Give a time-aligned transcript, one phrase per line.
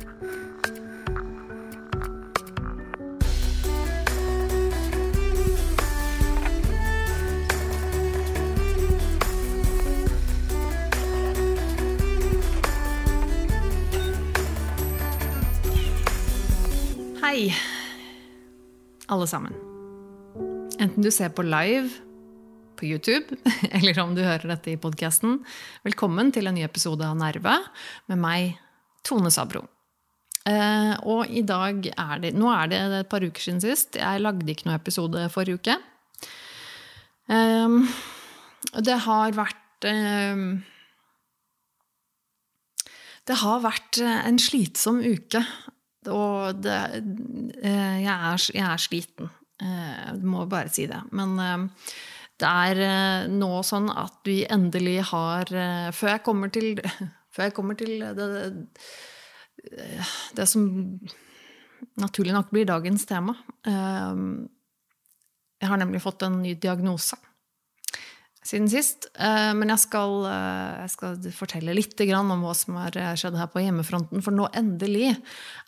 [0.00, 0.06] Hei,
[19.06, 19.52] alle sammen.
[20.80, 21.90] Enten du ser på live
[22.76, 23.36] på YouTube,
[23.70, 25.42] eller om du hører dette i podkasten,
[25.84, 27.58] velkommen til en ny episode av Nerve
[28.08, 28.56] med meg,
[29.04, 29.66] Tone Sabro.
[30.48, 33.98] Eh, og i dag er det Nå er det et par uker siden sist.
[34.00, 35.76] Jeg lagde ikke noe episode forrige uke.
[37.30, 37.80] Eh,
[38.80, 40.46] det har vært eh,
[43.28, 45.44] Det har vært en slitsom uke.
[46.08, 46.78] Og det,
[47.60, 49.28] eh, jeg, er, jeg, er, sliten.
[49.60, 51.02] Eh, må bare si det.
[51.12, 51.90] Men eh,
[52.40, 55.50] det er nå sånn at vi endelig har
[55.92, 56.80] Før jeg kommer til,
[57.36, 58.70] jeg kommer til det, det,
[60.48, 60.62] som
[62.00, 63.32] naturlig nok blir dagens tema
[63.64, 67.16] Jeg har nemlig fått en ny diagnose
[68.50, 69.06] siden sist.
[69.20, 73.36] Eh, men jeg skal, eh, jeg skal, fortelle litt om hva som har eh, skjedd
[73.36, 74.24] her på hjemmefronten.
[74.24, 75.12] For nå endelig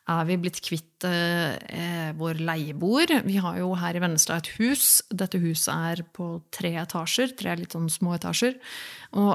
[0.09, 3.23] er vi blitt kvitt vår leieboer.
[3.27, 5.01] Vi har jo her i Vennesla et hus.
[5.11, 7.35] Dette huset er på tre etasjer.
[7.39, 8.55] Tre litt sånn små etasjer.
[9.19, 9.33] Og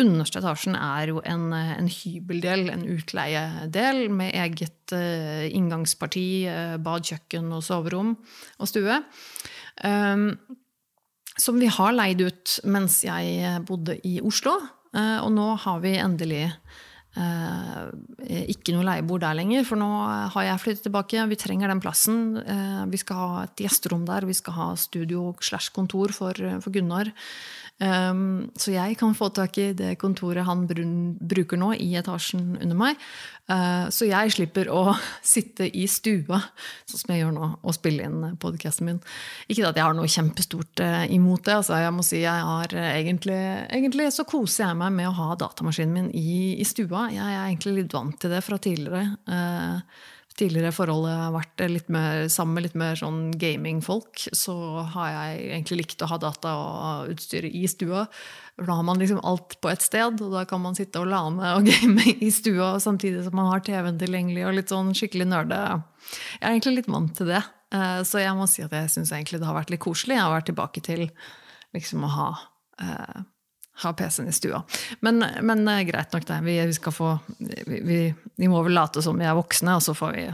[0.00, 6.28] underste etasjen er jo en, en hybeldel, en utleiedel, med eget inngangsparti,
[6.84, 8.14] bad, kjøkken og soverom
[8.60, 9.00] og stue.
[9.84, 10.30] Um,
[11.36, 14.56] som vi har leid ut mens jeg eh, bodde i Oslo.
[14.96, 17.82] Uh, og nå har vi endelig eh,
[18.54, 19.88] ikke noe leieboer der lenger, for nå
[20.32, 21.26] har jeg flyttet tilbake.
[21.28, 22.38] Vi trenger den plassen.
[22.92, 27.12] Vi skal ha et gjesterom der, vi skal ha studio slash kontor for, for Gunnar.
[27.76, 32.78] Um, så jeg kan få tak i det kontoret han bruker nå, i etasjen under
[32.78, 33.02] meg.
[33.52, 34.94] Uh, så jeg slipper å
[35.34, 36.40] sitte i stua,
[36.88, 39.02] sånn som jeg gjør nå, og spille inn podkasten min.
[39.52, 41.58] Ikke at jeg har noe kjempestort uh, imot det.
[41.60, 45.16] Altså, jeg må si jeg har uh, egentlig, egentlig, så koser jeg meg med å
[45.20, 47.10] ha datamaskinen min i, i stua.
[47.12, 49.04] Jeg er egentlig litt vant til det fra tidligere.
[49.28, 54.54] Uh, tidligere forholdet vært litt mer, sammen med litt mer sånn gamingfolk, så
[54.94, 58.04] har jeg egentlig likt å ha data og utstyr i stua.
[58.60, 61.54] Da har man liksom alt på ett sted, og da kan man sitte og lane
[61.56, 65.62] og game i stua samtidig som man har TV-en tilgjengelig og litt sånn skikkelig nerde.
[66.38, 67.42] Jeg er egentlig litt vant til det,
[67.76, 70.18] eh, så jeg må si at jeg syns egentlig det har vært litt koselig.
[70.18, 71.08] Jeg har vært tilbake til
[71.76, 72.28] liksom å ha
[72.84, 73.24] eh,
[73.82, 74.62] ha PC-en i stua.
[75.04, 76.40] Men, men, eh, greit nok, det.
[76.46, 78.00] Vi, vi, få, vi,
[78.36, 80.26] vi, må vel late som vi er voksne, og så får vi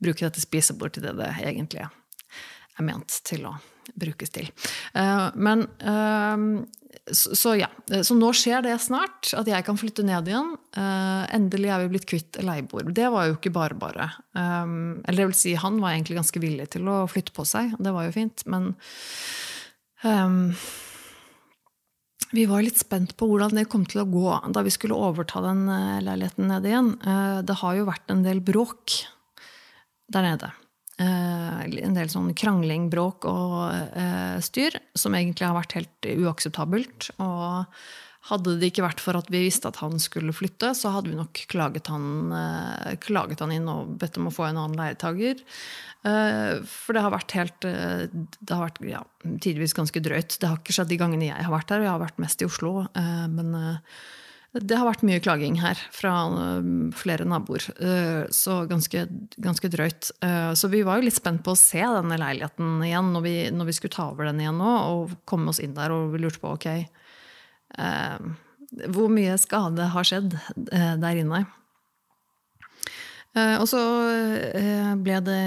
[0.00, 3.56] bruke dette spisebordet til det det egentlig er ment til å
[4.00, 4.50] brukes til.
[4.94, 6.62] Uh, men uh,
[7.10, 7.68] så, så, ja.
[8.04, 10.52] Så nå skjer det snart, at jeg kan flytte ned igjen.
[10.76, 12.90] Uh, endelig er vi blitt kvitt leieboer.
[12.94, 14.10] Det var jo ikke bare bare.
[14.36, 17.74] Um, eller det vil si, han var egentlig ganske villig til å flytte på seg,
[17.82, 18.72] det var jo fint, men
[20.04, 20.52] um,
[22.30, 25.42] vi var litt spent på hvordan det kom til å gå da vi skulle overta
[25.44, 26.92] den eh, leiligheten nede igjen.
[27.02, 29.00] Eh, det har jo vært en del bråk
[30.10, 30.52] der nede.
[31.00, 37.10] Eh, en del sånn krangling, bråk og styr som egentlig har vært helt uakseptabelt.
[37.18, 37.82] Og
[38.28, 41.16] hadde det ikke vært for at vi visste at han skulle flytte, så hadde vi
[41.16, 42.34] nok klaget han,
[43.00, 45.40] klaget han inn og bedt om å få en annen leietager.
[46.00, 49.02] Eh, for det har vært helt eh, Det har vært ja,
[49.44, 50.38] tidvis ganske drøyt.
[50.40, 51.82] Det har ikke skjedd de gangene jeg har vært her.
[51.82, 52.72] og Jeg har vært mest i Oslo.
[52.96, 53.52] Eh, men
[54.50, 56.12] det har vært mye klaging her fra
[56.98, 57.68] flere naboer.
[58.34, 59.04] Så ganske,
[59.38, 60.08] ganske drøyt.
[60.58, 63.68] Så vi var jo litt spent på å se denne leiligheten igjen når vi, når
[63.68, 65.94] vi skulle ta over den igjen nå, og komme oss inn der.
[65.94, 66.66] Og vi lurte på ok,
[67.76, 70.36] hvor mye skade har skjedd
[70.70, 71.44] der inne.
[73.30, 73.80] Eh, og så
[74.58, 75.42] eh, ble det,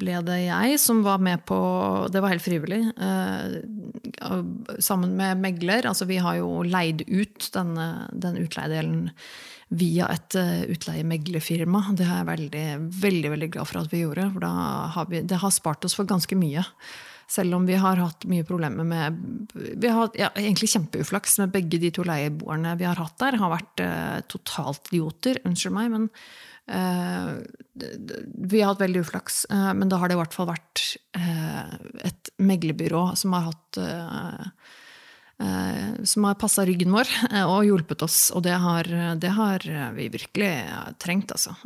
[0.00, 1.58] ble det, jeg som var med på
[2.08, 2.80] Det var helt frivillig.
[2.96, 3.58] Eh,
[4.80, 5.88] sammen med megler.
[5.88, 9.10] Altså vi har jo leid ut denne, den utleiedelen
[9.72, 10.36] via et
[10.68, 11.86] utleiemeglerfirma.
[11.96, 12.66] Det er jeg veldig,
[13.02, 14.28] veldig, veldig glad for at vi gjorde.
[14.34, 14.44] For
[14.96, 16.64] har vi, det har spart oss for ganske mye.
[17.32, 21.80] Selv om vi har hatt mye problemer med Vi har ja, egentlig kjempeuflaks med begge
[21.80, 23.38] de to leieboerne vi har hatt der.
[23.40, 25.94] Har vært eh, totalt idioter, unnskyld meg.
[25.94, 26.10] men
[26.70, 27.42] Uh,
[28.38, 30.84] vi har hatt veldig uflaks, uh, men da har det i hvert fall vært
[31.18, 31.74] uh,
[32.06, 33.82] et meglerbyrå som har hatt
[36.06, 37.08] Som har passa ryggen vår
[37.48, 38.86] og hjulpet oss, og det har,
[39.18, 39.64] det har
[39.96, 40.50] vi virkelig
[41.02, 41.56] trengt, altså.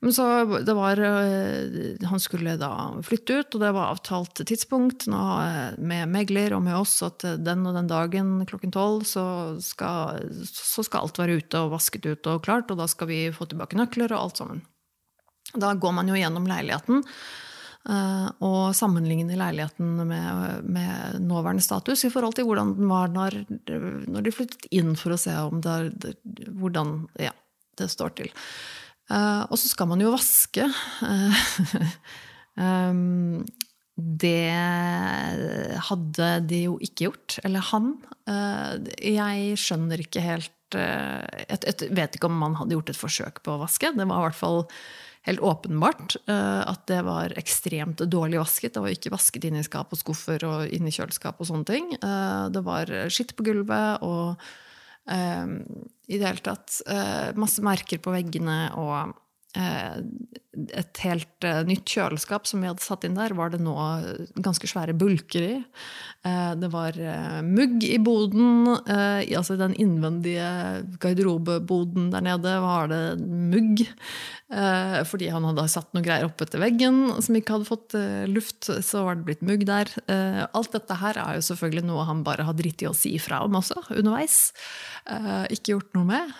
[0.00, 0.24] Men så
[0.64, 2.72] det var eh, Han skulle da
[3.04, 7.66] flytte ut, og det var avtalt tidspunkt eh, med megler og med oss at den
[7.68, 9.24] og den dagen klokken tolv så,
[9.60, 13.50] så skal alt være ute og vasket ut og klart, og da skal vi få
[13.50, 14.64] tilbake nøkler og alt sammen.
[15.52, 22.12] Da går man jo gjennom leiligheten eh, og sammenligner leiligheten med, med nåværende status i
[22.14, 23.42] forhold til hvordan den var når,
[24.08, 26.16] når de flyttet inn, for å se om det,
[26.56, 27.36] hvordan ja,
[27.76, 28.38] det står til.
[29.10, 30.68] Eh, og så skal man jo vaske.
[31.06, 31.42] Eh,
[32.60, 33.42] um,
[34.24, 34.54] det
[35.90, 37.38] hadde de jo ikke gjort.
[37.44, 37.92] Eller han.
[38.30, 43.56] Eh, jeg skjønner ikke helt Jeg vet ikke om man hadde gjort et forsøk på
[43.56, 43.90] å vaske.
[43.90, 44.60] Det var i hvert fall
[45.26, 48.76] helt åpenbart at det var ekstremt dårlig vasket.
[48.76, 51.66] Det var ikke vasket inn i skap og skuffer og inn i kjøleskap og sånne
[51.66, 51.90] ting.
[51.98, 54.38] Det var skitt på gulvet og
[55.08, 59.14] i det hele tatt eh, masse merker på veggene og
[59.56, 59.96] eh,
[60.76, 63.74] et helt eh, nytt kjøleskap som vi hadde satt inn der, var det nå
[64.44, 65.56] ganske svære bulker i.
[66.60, 66.98] Det var
[67.46, 70.50] mugg i boden, altså i- den innvendige
[71.00, 73.86] garderobeboden der nede var det mugg.
[74.50, 78.24] Eh, fordi han hadde satt noen greier opp etter veggen som ikke hadde fått eh,
[78.26, 79.92] luft, så var det blitt mugg der.
[80.10, 83.14] Eh, alt dette her er jo selvfølgelig noe han bare har dritt i å si
[83.22, 84.40] fra om også, underveis.
[85.54, 86.34] Ikke gjort noe med.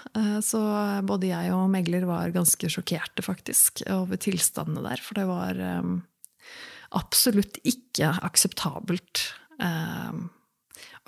[0.44, 0.60] Så
[1.06, 5.02] både jeg og megler var ganske sjokkerte, faktisk, over tilstandene der.
[5.02, 5.62] For det var
[6.98, 9.24] absolutt ikke akseptabelt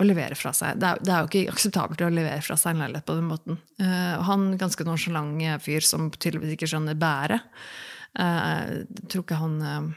[0.01, 0.79] å levere fra seg.
[0.81, 3.29] Det er, det er jo ikke akseptabelt å levere fra seg en leilighet på den
[3.29, 3.59] måten.
[3.81, 7.45] Uh, han ganske nonsjalant fyr som tydeligvis ikke skjønner bæret.
[8.13, 9.91] Uh, tror ikke han uh,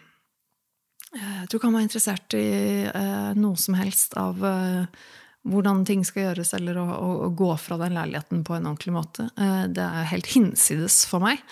[1.17, 2.49] jeg tror ikke han var interessert i
[2.91, 5.05] uh, noe som helst av eh,
[5.47, 8.95] hvordan ting skal gjøres, eller å, å, å gå fra den leiligheten på en ordentlig
[8.97, 9.29] måte.
[9.39, 11.43] Eh, det er helt hinsides for meg.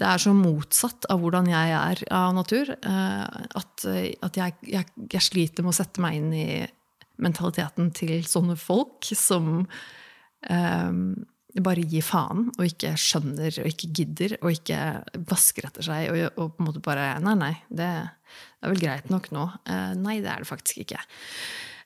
[0.00, 4.88] Det er så motsatt av hvordan jeg er av natur, eh, at, at jeg, jeg,
[5.12, 6.48] jeg sliter med å sette meg inn i
[7.22, 9.66] mentaliteten til sånne folk som
[10.48, 10.90] eh,
[11.62, 14.80] bare gir faen og ikke skjønner og ikke gidder og ikke
[15.30, 17.92] vasker etter seg og, og på en måte bare Nei, nei, det,
[18.58, 19.46] det er vel greit nok nå.
[19.68, 21.04] Eh, nei, det er det faktisk ikke.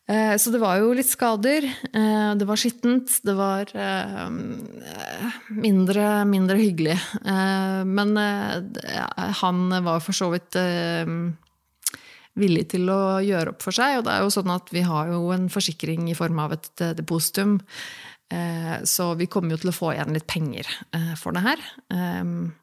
[0.08, 1.66] Eh, så det var jo litt skader.
[1.68, 3.18] Eh, det var skittent.
[3.28, 4.30] Det var eh,
[5.52, 6.96] mindre, mindre hyggelig.
[7.20, 8.16] Eh, men
[9.42, 10.56] han var for så vidt
[12.38, 13.98] villig til å gjøre opp for seg.
[13.98, 16.70] Og det er jo sånn at vi har jo en forsikring i form av et
[16.84, 17.58] eh, depositum.
[18.30, 21.62] Eh, Så vi kommer jo til å få igjen litt penger eh, for det her.
[21.92, 22.54] Um,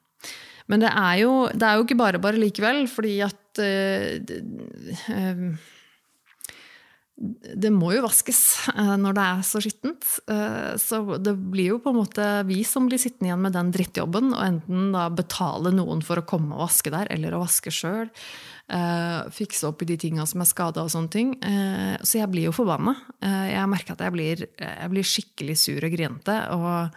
[0.66, 4.18] Men det er jo, det er jo ikke bare bare likevel, fordi at eh,
[7.16, 8.40] det, eh, må jo vaskes
[8.74, 10.08] eh, når det er så skittent.
[10.28, 13.72] Eh, Så det blir jo på en måte vi som blir sittende igjen med den
[13.72, 17.72] drittjobben, og enten da betale noen for å komme og vaske der, eller å vaske
[17.72, 18.10] sjøl.
[19.30, 21.34] Fikse opp i de tinga som er skada og sånne ting.
[21.42, 22.96] Eh, Så jeg blir jo forbanna.
[23.22, 26.50] Eh, Jeg merker at jeg blir, jeg blir skikkelig sur og grinete.
[26.50, 26.90] Og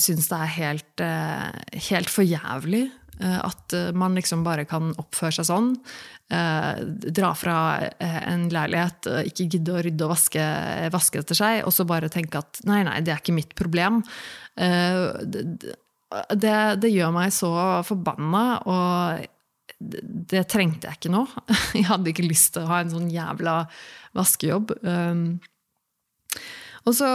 [0.00, 1.52] syns det er helt, eh,
[1.90, 5.72] helt for jævlig eh, at eh, man liksom bare kan oppføre seg sånn.
[6.30, 6.82] eh,
[7.18, 7.56] dra fra
[7.88, 10.44] eh, en leilighet, eh, ikke gidde å rydde og vaske,
[10.94, 14.02] vaske etter seg, og så bare tenke at nei, nei, det er ikke mitt problem.
[14.56, 17.52] Eh, det, det, gjør meg så
[17.84, 19.26] forbanna, og
[19.78, 21.26] det, det trengte jeg ikke nå.
[21.78, 23.60] Jeg hadde ikke lyst til å ha en sånn jævla
[24.16, 24.72] vaskejobb.
[24.78, 25.48] Og
[26.96, 27.08] så,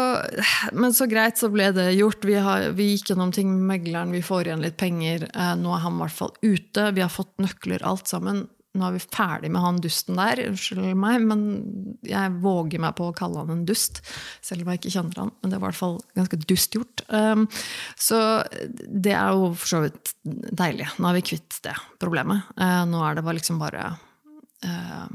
[0.76, 2.26] men så greit, så ble det gjort.
[2.28, 5.30] Vi, har, vi gikk gjennom ting med megleren, vi får igjen litt penger.
[5.32, 6.90] Eh, nå er han i hvert fall ute.
[6.98, 8.46] Vi har fått nøkler, alt sammen.
[8.74, 10.40] Nå er vi ferdig med han dusten der.
[10.50, 11.44] Unnskyld meg, men
[12.10, 14.02] jeg våger meg på å kalle han en dust.
[14.42, 15.34] Selv om jeg ikke kjenner han.
[15.44, 17.04] Men det var i hvert fall ganske dust gjort.
[17.14, 17.46] Um,
[18.02, 18.18] så
[18.82, 20.90] det er jo for så vidt deilig.
[20.98, 22.50] Nå er vi kvitt det problemet.
[22.58, 23.92] Uh, nå er det bare liksom bare
[24.66, 25.06] eh,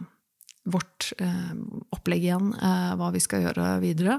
[0.73, 1.55] vårt eh,
[1.97, 4.19] opplegg igjen, eh, hva vi skal gjøre videre.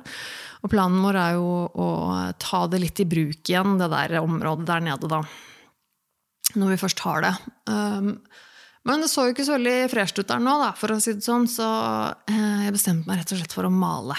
[0.63, 1.89] Og planen vår er jo å
[2.41, 5.23] ta det litt i bruk igjen, det der området der nede, da.
[6.57, 7.35] Når vi først har det.
[7.69, 8.15] Um,
[8.87, 11.13] men det så jo ikke så veldig fresht ut der nå, da, for å si
[11.13, 11.67] det sånn, så
[12.31, 14.17] eh, jeg bestemte meg rett og slett for å male.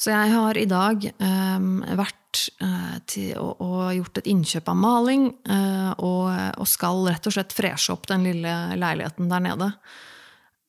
[0.00, 1.66] Så jeg har i dag eh,
[1.98, 6.30] vært eh, til, og, og gjort et innkjøp av maling, eh, og,
[6.60, 9.70] og skal rett og slett freshe opp den lille leiligheten der nede.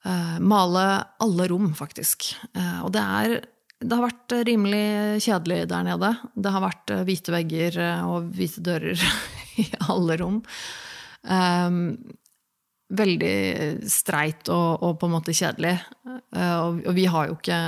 [0.06, 0.86] Eh, male
[1.24, 2.32] alle rom, faktisk.
[2.54, 3.38] Eh, og det er
[3.86, 6.12] det har vært rimelig kjedelig der nede.
[6.34, 9.02] Det har vært eh, hvite vegger eh, og hvite dører
[9.62, 10.38] i alle rom.
[11.26, 11.98] Um,
[12.96, 13.36] veldig
[13.90, 15.74] streit og, og, på en måte kjedelig.
[16.36, 17.60] Uh, og, vi har jo ikke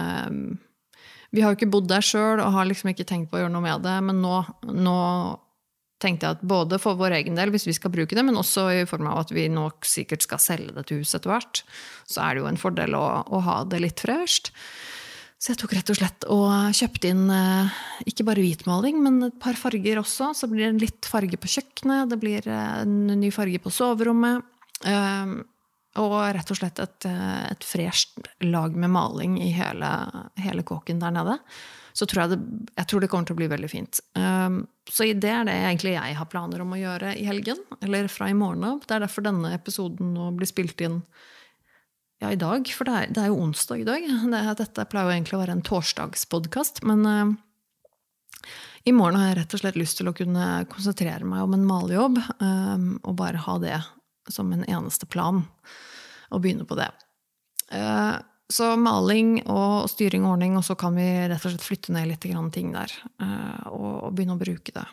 [1.33, 3.53] Vi har jo ikke bodd der sjøl og har liksom ikke tenkt på å gjøre
[3.55, 4.35] noe med det, men nå,
[4.71, 4.99] nå
[6.01, 8.67] tenkte jeg at både for vår egen del, hvis vi skal bruke det, men også
[8.83, 11.63] i form av at vi nå sikkert skal selge dette huset etter hvert,
[12.05, 14.53] så er det jo en fordel å, å ha det litt fresht.
[15.37, 19.35] Så jeg tok rett og slett og kjøpte inn eh, ikke bare hvitmaling, men et
[19.41, 20.31] par farger også.
[20.33, 24.41] Så blir det litt farge på kjøkkenet, det blir eh, en ny farge på soverommet.
[24.89, 25.39] Ehm,
[26.01, 29.91] og rett og slett et, eh, et fresht lag med maling i hele,
[30.41, 31.37] hele kåken der nede.
[31.97, 33.99] Så tror jeg, det, jeg tror det kommer til å bli veldig fint.
[34.13, 37.63] Um, så det er det egentlig jeg har planer om å gjøre i helgen.
[37.81, 38.83] Eller fra i morgen av.
[38.85, 41.01] Det er derfor denne episoden nå blir spilt inn
[42.21, 44.05] ja, i dag, for det er, det er jo onsdag i dag.
[44.33, 47.35] Det, dette pleier jo egentlig å være en torsdagspodkast, men uh,
[48.87, 51.67] i morgen har jeg rett og slett lyst til å kunne konsentrere meg om en
[51.67, 53.81] malejobb, um, og bare ha det
[54.31, 55.43] som en eneste plan,
[56.29, 56.89] og begynne på det.
[57.73, 58.17] Uh,
[58.53, 62.07] så maling og styring og ordning, og så kan vi rett og slett flytte ned
[62.11, 62.23] litt
[62.55, 64.85] ting der, uh, og, begynne å bruke det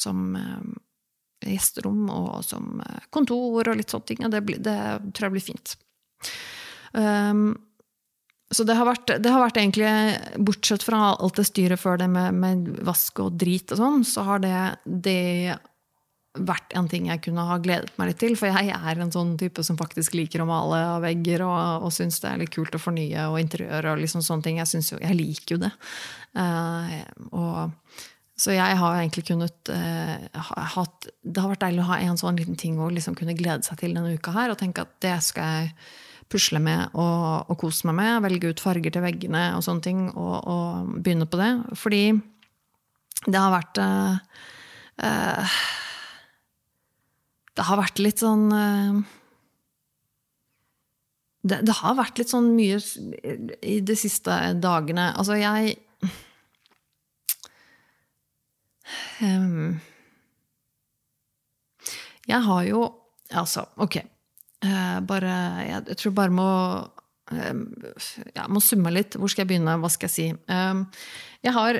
[0.00, 0.36] som
[1.40, 4.22] gjesterom og som kontor og litt sånne ting.
[4.32, 4.76] Det, det
[5.16, 5.74] tror jeg blir fint.
[6.92, 7.54] Um,
[8.50, 9.90] så det har, vært, det har, vært, egentlig,
[10.42, 14.24] bortsett fra alt det styret før det med, med vask og drit og sånn, så
[14.26, 14.54] har det,
[14.84, 15.54] det,
[16.38, 18.36] vært en ting jeg kunne ha gledet meg litt til.
[18.38, 21.94] For jeg er en sånn type som faktisk liker å male av vegger og, og
[21.94, 24.60] syns det er litt kult å fornye og interiør og liksom sånne ting.
[24.62, 25.72] Jeg, jo, jeg liker jo det.
[26.38, 27.00] Uh,
[27.34, 27.96] og,
[28.40, 32.38] så jeg har egentlig kunnet uh, hatt Det har vært deilig å ha en sånn
[32.38, 35.18] liten ting å liksom kunne glede seg til denne uka her, og tenke at det
[35.26, 35.74] skal jeg
[36.30, 38.22] pusle med og, og kose meg med.
[38.28, 41.52] Velge ut farger til veggene og sånne ting, og, og begynne på det.
[41.82, 42.04] Fordi
[43.26, 44.14] det har vært uh,
[47.60, 49.00] Det har vært litt sånn uh,
[51.44, 52.78] det, det, har vært litt sånn mye
[53.64, 55.10] i de siste dagene.
[55.16, 55.76] Altså, jeg
[59.24, 59.76] um,
[62.28, 62.88] Jeg har jo
[63.30, 64.00] Altså, ok.
[64.66, 66.48] Eh, bare, jeg, jeg, tror bare må
[67.30, 67.60] um,
[68.34, 69.14] Jeg må summe litt.
[69.14, 69.76] Hvor skal jeg begynne?
[69.78, 70.26] Hva skal jeg si?
[70.50, 70.82] Um,
[71.46, 71.78] jeg har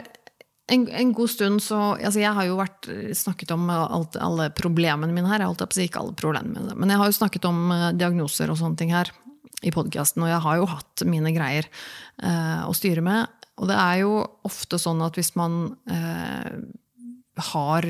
[0.71, 5.15] en, en god stund så altså Jeg har jo vært, snakket om alt, alle problemene
[5.15, 5.43] mine her.
[5.43, 8.61] Jeg holdt opp, ikke alle problemene mine, Men jeg har jo snakket om diagnoser og
[8.61, 9.11] sånne ting her
[9.67, 13.41] i podkasten, og jeg har jo hatt mine greier eh, å styre med.
[13.61, 14.15] Og det er jo
[14.49, 16.55] ofte sånn at hvis man eh,
[17.51, 17.89] har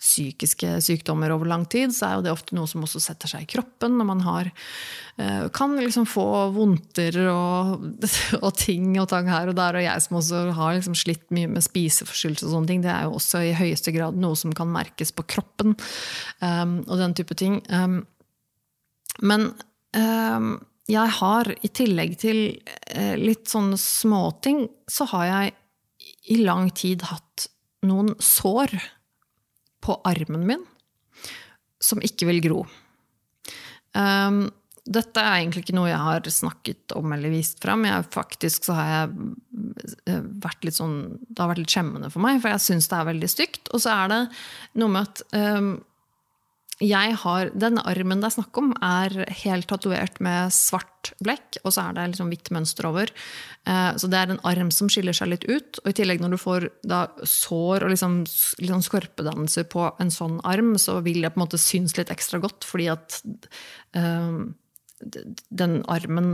[0.00, 3.44] psykiske sykdommer over lang tid, så er jo det ofte noe som også setter seg
[3.44, 3.98] i kroppen.
[3.98, 4.48] Når man har,
[5.20, 7.84] eh, kan liksom få vondter og,
[8.44, 9.76] og, ting og tang her og der.
[9.76, 13.04] Og jeg som også har liksom slitt mye med spiseforstyrrelser og sånne ting, det er
[13.08, 15.76] jo også i høyeste grad noe som kan merkes på kroppen.
[16.40, 17.60] Um, og den type ting.
[17.68, 18.00] Um,
[19.20, 19.50] men
[19.96, 20.54] um,
[20.88, 22.40] jeg har, i tillegg til
[22.96, 25.54] uh, litt sånne småting, så har jeg
[26.32, 27.50] i lang tid hatt
[27.84, 28.72] noen sår
[29.80, 30.64] på armen min
[31.80, 32.64] som ikke vil gro.
[33.96, 34.44] Um,
[34.90, 37.84] dette er egentlig ikke noe jeg har snakket om eller vist fram.
[37.86, 39.28] Jeg, faktisk så har jeg
[40.08, 40.96] eh, vært litt sånn,
[41.28, 43.70] Det har vært litt skjemmende for meg, for jeg syns det er veldig stygt.
[43.74, 44.20] Og så er det
[44.80, 45.70] noe med at um,
[46.80, 51.74] jeg har, Den armen det er snakk om, er helt tatovert med svart blekk, og
[51.74, 53.12] så er det liksom hvitt mønster over.
[53.68, 55.80] Eh, så det er en arm som skiller seg litt ut.
[55.82, 58.22] Og i tillegg når du får da sår og liksom,
[58.62, 62.40] liksom skorpedannelser på en sånn arm, så vil det på en måte synes litt ekstra
[62.40, 63.20] godt, fordi at
[63.96, 64.54] um,
[65.00, 66.32] den armen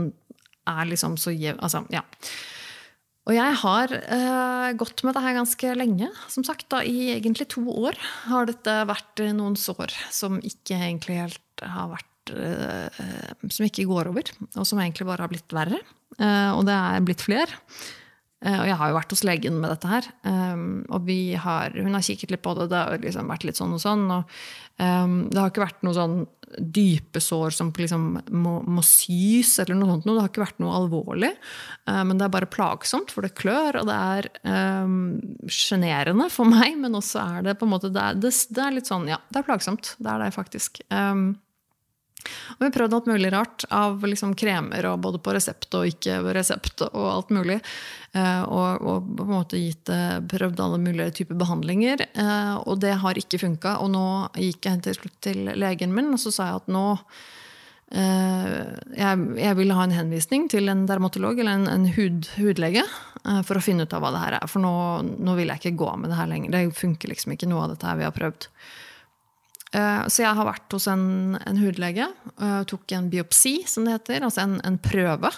[0.67, 2.03] er liksom så jevn Altså, ja.
[3.27, 6.07] Og jeg har eh, gått med det her ganske lenge.
[6.31, 7.97] Som sagt, da, I egentlig to år
[8.29, 13.03] har dette vært noen sår som ikke egentlig helt har vært eh,
[13.51, 15.81] Som ikke går over, og som egentlig bare har blitt verre.
[16.15, 17.59] Eh, og det er blitt flere.
[18.45, 20.07] Eh, og jeg har jo vært hos legen med dette her.
[20.23, 21.11] Um, og
[21.43, 22.69] har, hun har kikket litt på det.
[22.71, 24.07] Det har liksom vært litt sånn og sånn.
[24.13, 24.23] Og
[24.77, 26.19] det har ikke vært noe sånn
[26.57, 30.07] dype sår som liksom må, må, sys, eller noe sånt.
[30.07, 31.33] Det har ikke vært noe alvorlig.
[31.89, 34.29] Uh, men det er bare plagsomt, for det klør, og det er
[35.51, 36.77] sjenerende um, for meg.
[36.79, 39.19] Men også er det på en måte det er, det, det er, litt sånn Ja,
[39.31, 39.95] det er plagsomt.
[39.99, 40.81] Det er det faktisk.
[40.93, 41.35] Um,
[42.25, 45.87] og vi har prøvd alt mulig rart av liksom kremer, og både på resept og
[45.91, 46.83] ikke resept.
[46.89, 47.59] Og alt mulig.
[48.17, 52.05] Eh, og, og på en måte gitt, eh, prøvd alle mulige typer behandlinger.
[52.07, 53.77] Eh, og det har ikke funka.
[53.83, 54.05] Og nå
[54.35, 56.85] gikk jeg til slutt til legen min og så sa jeg at nå
[57.87, 62.81] jeg, jeg vil ha en henvisning til en dermatolog eller en, en hud, hudlege
[63.47, 64.49] for å finne ut av hva det her er.
[64.51, 64.73] For nå,
[65.23, 66.51] nå vil jeg ikke gå med det her lenger.
[66.51, 68.49] Det funker liksom ikke, noe av dette her vi har prøvd.
[69.75, 72.07] Eh, så jeg har vært hos en, en hudlege.
[72.39, 74.23] Uh, tok en biopsi, som det heter.
[74.27, 75.31] Altså en, en prøve.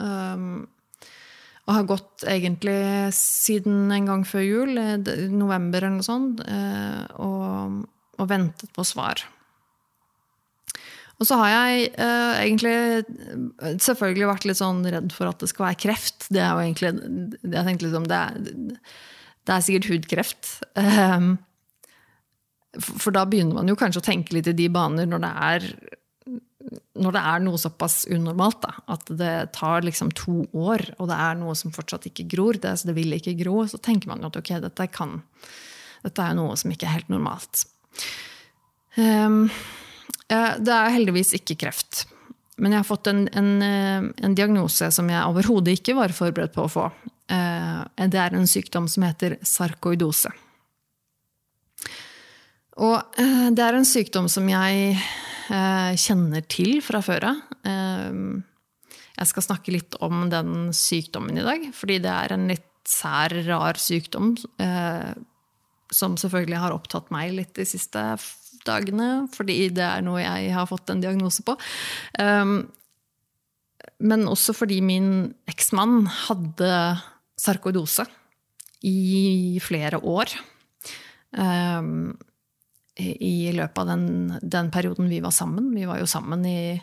[0.00, 0.64] Um,
[1.64, 2.78] og har gått egentlig
[3.16, 4.80] siden en gang før jul,
[5.32, 6.42] november eller noe sånt,
[7.24, 7.78] og,
[8.20, 9.22] og ventet på svar.
[11.16, 12.74] Og så har jeg uh, egentlig
[13.80, 16.28] selvfølgelig vært litt sånn redd for at det skal være kreft.
[16.28, 16.92] Det er jo egentlig
[17.54, 18.38] Jeg tenkte liksom, det er,
[19.48, 20.52] det er sikkert hudkreft.
[20.76, 21.36] Um,
[22.82, 25.66] for da begynner man jo kanskje å tenke litt i de baner når det er,
[27.04, 28.60] når det er noe såpass unormalt.
[28.64, 32.58] Da, at det tar liksom to år, og det er noe som fortsatt ikke gror.
[32.60, 33.62] Det, det vil ikke gro.
[33.70, 35.20] Så tenker man at ok, dette, kan,
[36.06, 37.66] dette er noe som ikke er helt normalt.
[38.94, 39.46] Um,
[40.28, 42.04] det er heldigvis ikke kreft.
[42.56, 46.54] Men jeg har fått en, en, eh, en diagnose som jeg overhodet ikke var forberedt
[46.54, 46.84] på å få.
[47.32, 50.30] Eh, det er en sykdom som heter sarkoidose.
[52.82, 54.96] Og eh, det er en sykdom som jeg
[55.44, 57.40] kjenner til fra før av.
[57.68, 63.34] Jeg skal snakke litt om den sykdommen i dag, fordi det er en litt sær,
[63.44, 64.30] rar sykdom.
[65.92, 68.06] Som selvfølgelig har opptatt meg litt de siste
[68.64, 71.56] dagene, fordi det er noe jeg har fått en diagnose på.
[72.16, 72.56] Um,
[74.04, 75.08] men også fordi min
[75.50, 76.70] eksmann hadde
[77.40, 78.06] sarkoidose
[78.84, 80.32] i flere år.
[82.96, 85.72] I løpet av den, den, perioden vi var sammen.
[85.74, 86.74] Vi var jo sammen i,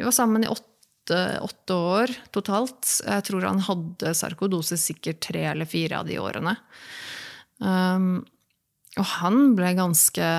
[0.00, 2.88] var sammen i åtte, åtte, år totalt.
[3.04, 6.56] Jeg tror han hadde sarkodose sikkert tre eller fire av de årene.
[7.60, 8.22] Um,
[8.96, 10.30] og han ble ganske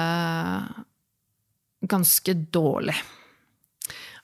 [1.89, 2.95] ganske dårlig.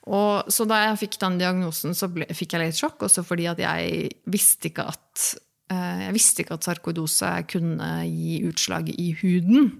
[0.09, 3.49] Og, så da jeg fikk den diagnosen, så ble, fikk jeg litt sjokk, også fordi
[3.51, 5.25] at jeg visste ikke at
[5.73, 9.73] eh, jeg visste ikke at sarkoidose kunne gi utslag i huden.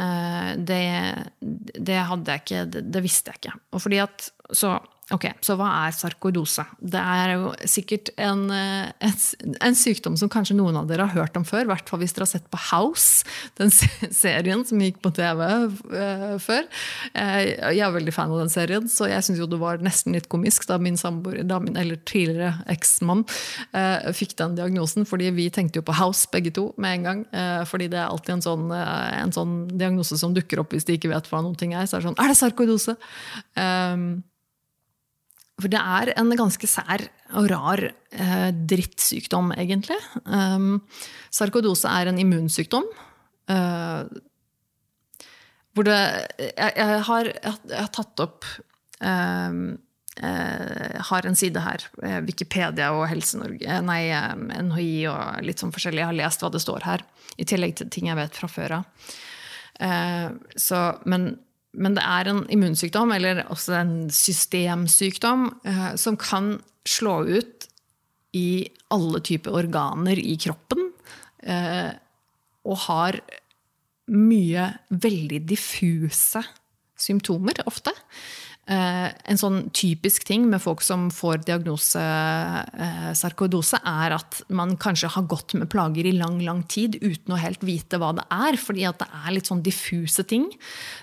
[0.00, 0.82] Eh, det,
[1.76, 3.58] det, hadde jeg ikke, det, det, visste jeg ikke.
[3.74, 4.78] Og fordi at, så
[5.10, 6.62] Ok, Så hva er sarkoidose?
[6.78, 11.24] Det er jo sikkert en, en, eh, en, sykdom som kanskje noen av dere har
[11.24, 11.64] hørt om før.
[11.64, 13.26] I hvert fall hvis dere har sett på House,
[13.58, 16.68] den serien som gikk på TV uh, før.
[17.16, 20.30] Uh, jeg er veldig fan av den serien, så jeg syns det var nesten litt
[20.30, 23.26] komisk da min samboer, eller tidligere eksmann,
[23.74, 25.08] uh, fikk den diagnosen.
[25.10, 27.26] Fordi vi tenkte jo på House begge to med en gang.
[27.66, 31.10] fordi det er alltid en sånn, en sånn, diagnose som dukker opp hvis de ikke
[31.10, 31.88] vet hva noen ting er.
[31.88, 32.96] Så er det sånn Er det sarkoidose?
[33.58, 34.20] Um,
[35.62, 37.04] for det er en ganske sær
[37.38, 39.98] og rar eh, drittsykdom, egentlig.
[40.24, 40.80] Um,
[41.34, 42.86] sarkodose er en immunsykdom.
[43.50, 44.06] Uh,
[45.74, 48.46] hvor det Jeg, jeg, har, jeg har, tatt opp
[48.98, 49.60] um,
[50.22, 51.86] uh, har en side her,
[52.26, 54.02] Wikipedia og Helse-Norge, nei,
[54.70, 56.02] NHI og litt sånn forskjellig.
[56.02, 57.06] Jeg har lest hva det står her,
[57.38, 59.06] i tillegg til ting jeg vet fra før av.
[59.80, 61.32] Uh, men
[61.72, 66.56] men det er en immunsykdom, eller også en systemsykdom, eh, som kan
[66.88, 67.68] slå ut
[68.36, 70.90] i alle typer organer i kroppen.
[71.42, 71.90] Eh,
[72.66, 73.20] og har
[74.10, 76.42] mye veldig diffuse
[77.00, 77.94] symptomer ofte.
[78.70, 84.76] Eh, en sånn typisk ting med folk som får diagnose eh, sarkoidose, er at man
[84.78, 88.28] kanskje har gått med plager i lang lang tid uten å helt vite hva det
[88.30, 88.60] er.
[88.62, 90.46] Fordi at det er litt sånn diffuse ting.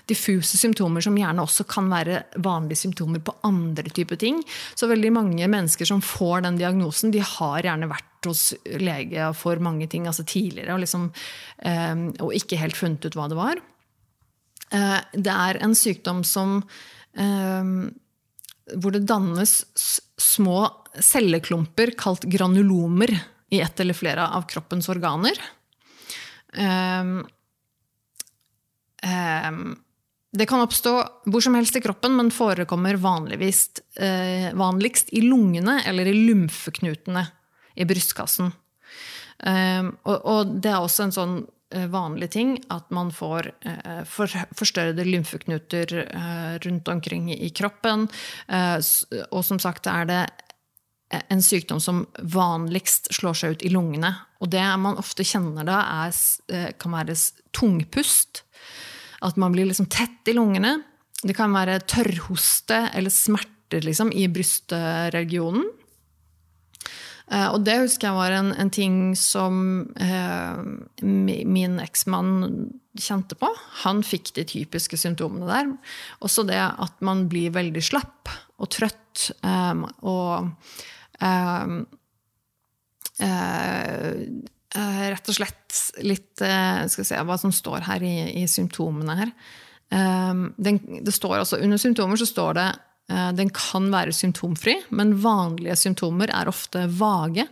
[0.08, 4.40] Diffuse symptomer som gjerne også kan være vanlige symptomer på andre typer ting.
[4.72, 8.50] Så veldig mange mennesker som får den diagnosen, de har gjerne vært hos
[8.80, 11.10] lege for mange ting altså tidligere og, liksom,
[11.68, 13.66] eh, og ikke helt funnet ut hva det var.
[14.68, 16.58] Det er en sykdom som
[17.16, 19.52] hvor det dannes
[20.18, 20.68] små
[21.00, 23.12] celleklumper kalt granulomer
[23.50, 25.38] i ett eller flere av kroppens organer.
[26.52, 27.26] Um,
[29.48, 29.76] um,
[30.32, 30.92] det kan oppstå
[31.32, 37.26] hvor som helst i kroppen, men forekommer uh, vanligst i lungene eller i lymfeknutene
[37.78, 38.52] i brystkassen.
[39.38, 41.34] Og, det er også en sånn
[41.74, 48.06] Eh, vanlig ting at man får eh, forstørrede lymfeknuter eh, rundt omkring i kroppen.
[49.28, 50.22] Og som sagt er det
[51.32, 54.14] en sykdom som vanligst slår seg ut i lungene.
[54.40, 57.16] Og det man ofte kjenner da, er, kan være
[57.56, 58.42] tungpust.
[59.24, 60.78] At man blir liksom tett i lungene.
[61.20, 65.64] Det kan være tørrhoste eller smerter liksom, i brystregionen.
[67.28, 69.60] Eh, og det husker jeg var en, en ting som
[70.00, 70.60] eh,
[71.04, 73.50] min eksmann kjente på.
[73.84, 75.72] Han fikk de typiske symptomene der.
[76.24, 80.48] Også det at man blir veldig slapp og trøtt eh, og
[81.20, 81.78] eh,
[83.18, 84.26] uh,
[84.78, 89.32] rett og slett litt Skal vi se hva som står her i, i symptomene her.
[89.90, 95.14] Den, det står altså, under symptomer så står det Eh, den kan være symptomfri, men
[95.22, 97.46] vanlige symptomer er ofte vage,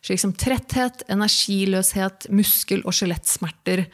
[0.00, 3.84] slik som tretthet, energiløshet, muskel- og skjelettsmerter,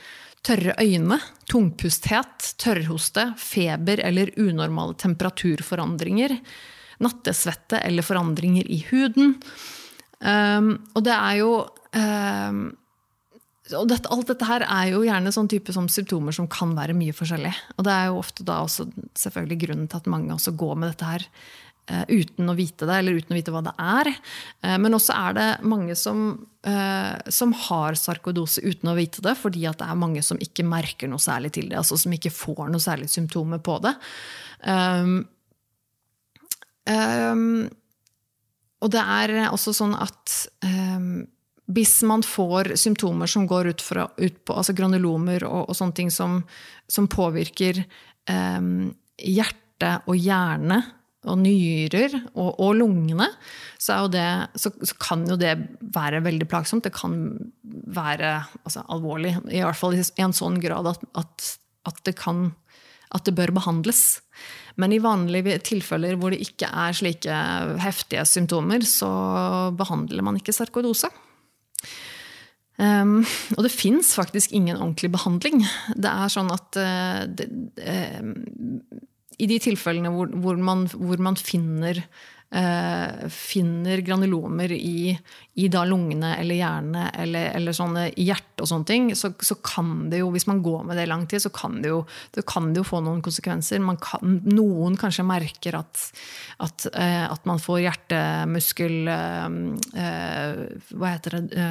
[0.47, 1.19] tørre øyne,
[1.51, 6.37] tungpusthet, tørrhoste, feber eller unormale temperaturforandringer,
[7.05, 9.37] nattesvette eller forandringer i huden.
[10.19, 11.53] Um, og det er jo
[11.95, 12.63] um,
[13.77, 16.97] og dette, alt dette her er jo gjerne sånn type som symptomer som kan være
[16.97, 17.53] mye forskjellig.
[17.77, 20.93] Og det er jo ofte da også selvfølgelig grunnen til at mange også går med
[20.93, 21.27] dette her
[21.91, 24.13] uh, uten å vite det, eller uten å vite hva det er.
[24.65, 26.27] Uh, men også er det mange som,
[26.69, 30.67] uh, som har sarkodose uten å vite det, fordi at det er mange som ikke
[30.69, 31.81] merker noe særlig til det.
[31.81, 33.97] altså Som ikke får noe særlig symptomer på det.
[34.65, 35.19] Um,
[36.89, 37.67] um,
[38.79, 41.27] og det er også sånn at um,
[41.69, 45.97] hvis man får symptomer som går ut, fra, ut på altså granulomer og, og, sånne
[45.97, 46.41] ting som,
[46.89, 48.71] som påvirker eh,
[49.19, 50.81] hjerte og hjerne
[51.29, 53.27] og nyrer og, og lungene,
[53.77, 54.25] så, det,
[54.57, 55.57] så, så, kan jo det
[55.95, 56.87] være veldig plagsomt.
[56.87, 57.19] Det kan
[57.63, 61.53] være altså, alvorlig, i hvert fall i en sånn grad at, at,
[61.91, 62.53] at det kan
[63.15, 64.21] at det bør behandles.
[64.77, 67.39] Men i vanlige tilfeller hvor det ikke er slike
[67.81, 69.09] heftige symptomer, så
[69.79, 71.09] behandler man ikke sarkodose.
[72.79, 73.25] Um,
[73.57, 75.65] og det fins faktisk ingen ordentlig behandling.
[75.99, 77.49] Det er sånn at uh, det,
[77.83, 78.23] uh,
[79.39, 81.99] I de tilfellene hvor, hvor, man, hvor man, finner
[82.55, 85.11] uh, finner granulomer i,
[85.59, 90.07] i lungene eller hjerne eller, eller sånne, i hjertet og sånne ting, så, så, kan
[90.13, 92.47] det jo, hvis man går med det i lang tid, så kan det jo, det
[92.47, 93.83] kan det jo få noen konsekvenser.
[94.05, 96.05] Kan, noen kanskje merker at,
[96.63, 100.55] at, eh, at man får hjertemuskel eh,
[100.95, 101.67] Hva heter det?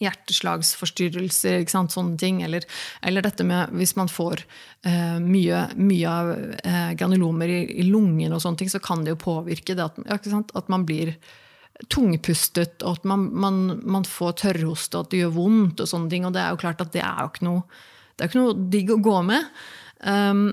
[0.00, 2.40] Hjerteslagsforstyrrelser, sånne ting.
[2.46, 2.64] Eller,
[3.06, 4.44] eller, dette med hvis man får
[4.88, 6.32] eh, mye, mye, av
[6.64, 10.56] eh, granulomer i, i lungene, og sånne ting, så kan det jo påvirke det at,
[10.56, 11.14] at man blir
[11.88, 15.84] tungpustet, og at man, man, man, får tørrhoste, og at det gjør vondt.
[15.84, 17.62] Og sånne ting, og det er jo klart at det er jo ikke noe,
[18.16, 19.62] det er ikke noe digg å gå med.
[20.00, 20.44] Um,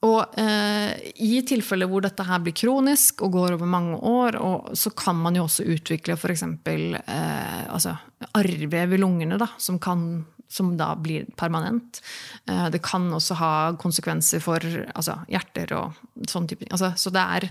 [0.00, 4.38] og eh, i tilfeller hvor dette her blir kronisk og går over mange år,
[4.72, 6.44] så kan man jo også utvikle f.eks.
[6.72, 7.98] Eh, altså
[8.36, 12.00] arrvev i lungene, da, som, kan, som da blir permanent.
[12.48, 16.00] Eh, det kan også ha konsekvenser for altså, hjerter og
[16.32, 16.72] sånn type ting.
[16.72, 17.50] Altså, så det er,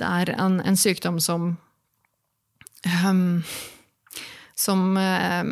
[0.00, 1.52] det er en, en, sykdom som
[3.04, 3.42] um,
[4.56, 5.44] som, uh,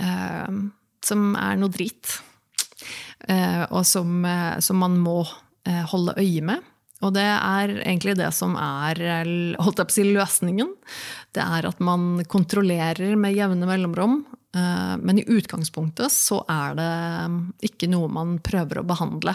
[0.00, 0.60] uh,
[1.04, 2.22] som er noe drit.
[3.28, 5.22] Eh, og som, eh, som, man må
[5.68, 6.68] eh, holde øye med.
[7.02, 9.00] Og det er egentlig det som er
[9.90, 10.68] si, løsningen.
[11.34, 14.22] Det er at man kontrollerer med jevne mellomrom.
[14.52, 16.88] Men i utgangspunktet så er det
[17.64, 19.32] ikke noe man prøver å behandle.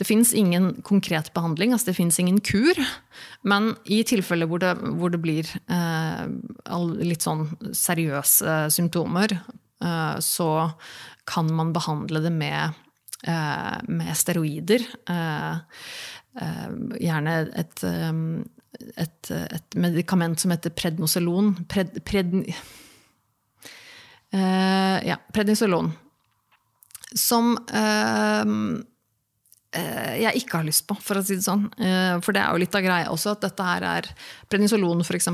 [0.00, 2.80] Det fins ingen konkret behandling, altså det fins ingen kur.
[3.44, 5.52] Men i tilfeller hvor det, hvor det blir
[7.04, 7.44] litt sånn
[7.76, 9.36] seriøse symptomer,
[10.24, 10.50] så
[11.28, 12.80] kan man behandle det med
[13.88, 14.82] med steroider.
[15.08, 15.54] Eh,
[16.42, 17.84] eh, gjerne et,
[18.96, 21.54] et, et, medikament som heter prednoselon.
[21.68, 22.42] Pred, pred,
[24.32, 25.92] ja, prednisolon.
[27.16, 27.54] Som
[29.76, 31.66] jeg ikke har lyst på, for å si det sånn.
[32.24, 34.08] For det er jo litt av greia også at dette her er
[34.48, 35.28] Prednisolon f.eks.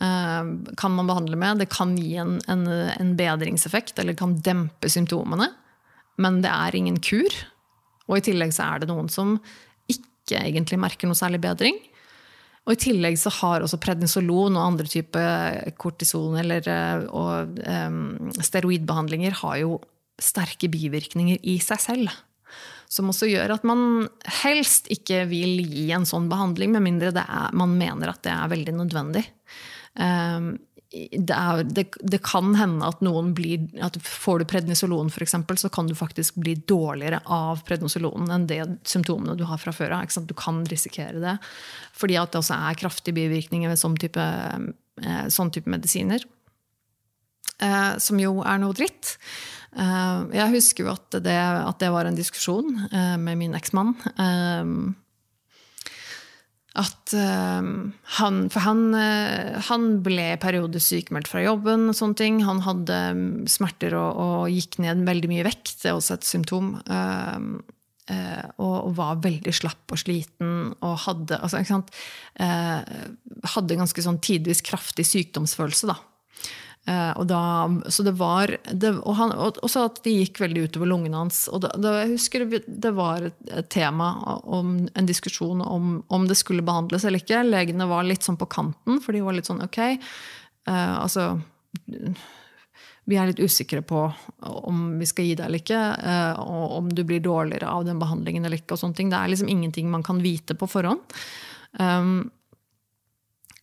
[0.00, 1.60] kan man behandle med.
[1.60, 5.50] Det kan gi en, en, en bedringseffekt, eller kan dempe symptomene
[6.20, 7.32] men det er ingen kur.
[8.10, 9.36] Og i tillegg så er det noen som
[9.90, 11.78] ikke egentlig merker noe særlig bedring.
[12.62, 18.30] Og i tillegg så har også prednisolon og andre typer kortison eller, eh, og um,
[18.38, 19.80] steroidbehandlinger har jo
[20.22, 22.12] sterke bivirkninger i seg selv.
[22.92, 24.06] Som også gjør at man
[24.42, 28.52] helst ikke vil gi en sånn behandling, med mindre er, man mener at det er
[28.52, 29.24] veldig nødvendig.
[29.98, 30.54] Um,
[30.92, 35.70] det, er, det, det, kan hende at noen blir at Får du prednisolon, f.eks., så
[35.72, 40.28] kan du faktisk bli dårligere av prednisolonen enn det symptomene du har fra før av.
[40.28, 41.38] Du kan risikere det.
[41.96, 44.28] Fordi at det også er kraftige bivirkninger ved sånn type,
[45.02, 46.24] eh, sånn type medisiner.
[47.62, 49.16] Eh, som jo er noe dritt.
[49.76, 53.94] Eh, jeg husker jo at det, at det var en diskusjon eh, med min eksmann.
[56.78, 57.60] At uh,
[58.16, 61.90] han For han, uh, han ble i perioder sykemeldt fra jobben.
[61.90, 62.40] og sånne ting.
[62.46, 65.76] Han hadde um, smerter og, og, gikk ned veldig mye vekt.
[65.82, 66.74] Det er også et symptom.
[66.88, 67.60] Uh,
[68.58, 71.62] og, og, var veldig slapp og sliten og hadde, altså,
[73.54, 75.88] hadde ganske sånn tidvis kraftig sykdomsfølelse.
[75.88, 75.96] da.
[76.82, 77.40] Uh, og da,
[77.94, 81.44] så det var det, og, han, og, så at det gikk veldig utover lungene hans.
[81.54, 84.08] Og da, da, jeg husker det, var et, tema
[84.42, 87.44] om en diskusjon om, om det skulle behandles eller ikke.
[87.46, 89.78] Legene var litt sånn på kanten, for de var litt sånn ok.
[90.66, 91.36] Uh, altså
[93.10, 94.02] vi er litt usikre på
[94.42, 98.02] om vi skal gi deg eller ikke, uh, og om du blir dårligere av den
[98.02, 98.74] behandlingen eller ikke.
[98.74, 99.10] og sånne ting.
[99.10, 101.02] Det er liksom ingenting man kan vite på forhånd.
[101.78, 102.30] Um,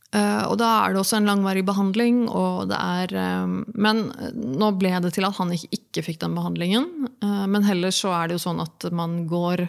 [0.09, 2.23] og da er det også en langvarig behandling.
[2.29, 7.09] og det er, uh, Men nå ble det til at han ikke, fikk den behandlingen.
[7.21, 9.67] Men heller så er det jo sånn at man går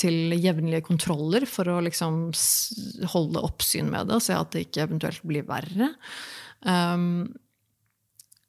[0.00, 2.30] til jevnlige kontroller for å liksom
[3.12, 5.90] holde oppsyn med det og se at det ikke eventuelt blir verre.
[6.64, 7.26] Um,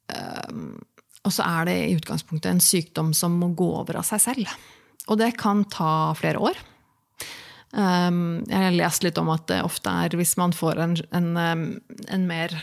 [0.08, 0.78] um,
[1.26, 4.58] og så er det i utgangspunktet en sykdom som må gå over av seg selv.
[5.08, 6.58] Og det kan ta flere år.
[7.68, 11.34] Um, jeg har lest litt om at det ofte er hvis man får en, en,
[12.08, 12.54] en mer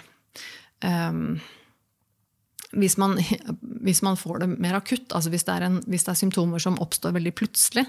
[0.82, 1.36] um,
[2.74, 3.13] hvis, man,
[3.86, 6.80] hvis man, får det mer akutt, altså hvis det, en, hvis det, er symptomer som
[6.82, 7.86] oppstår veldig plutselig,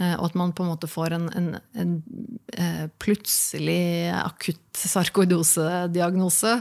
[0.00, 6.56] uh, og at man på en måte får en, uh, plutselig akutt sarkoidosediagnose,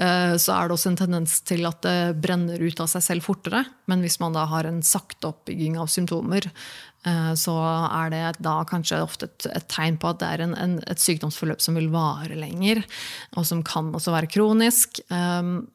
[0.00, 3.28] uh, så er det også en tendens til at det brenner ut av seg selv
[3.28, 3.66] fortere.
[3.90, 6.48] Men hvis man da har en sakte oppbygging av symptomer,
[6.95, 6.95] Eh,
[7.38, 7.54] så
[7.86, 11.02] er det da kanskje ofte et, et tegn på at det er en, en, et
[11.02, 12.82] sykdomsforløp som vil vare lenger,
[13.36, 15.00] og som kan også være kronisk.
[15.10, 15.68] Um,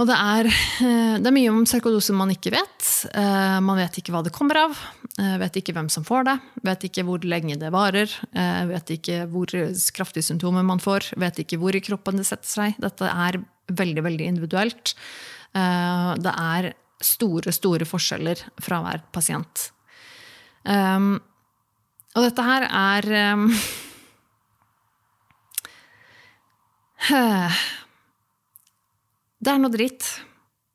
[0.00, 2.86] og det er, eh, det er, mye om sarkodose man ikke vet.
[3.12, 4.84] Uh, man vet ikke hva det kommer av.
[5.12, 6.34] Vet ikke hvem som får det.
[6.64, 8.08] Vet ikke hvor lenge det varer.
[8.70, 9.50] Vet ikke hvor
[9.92, 11.10] kraftige symptomer man får.
[11.20, 12.78] Vet ikke hvor i kroppen det setter seg.
[12.80, 13.36] Dette er
[13.68, 14.94] veldig, veldig individuelt.
[15.52, 16.70] det er
[17.04, 19.68] store, store forskjeller fra hver pasient.
[20.62, 21.16] Um,
[22.12, 23.48] og dette her er um,
[29.42, 30.06] Det er noe dritt.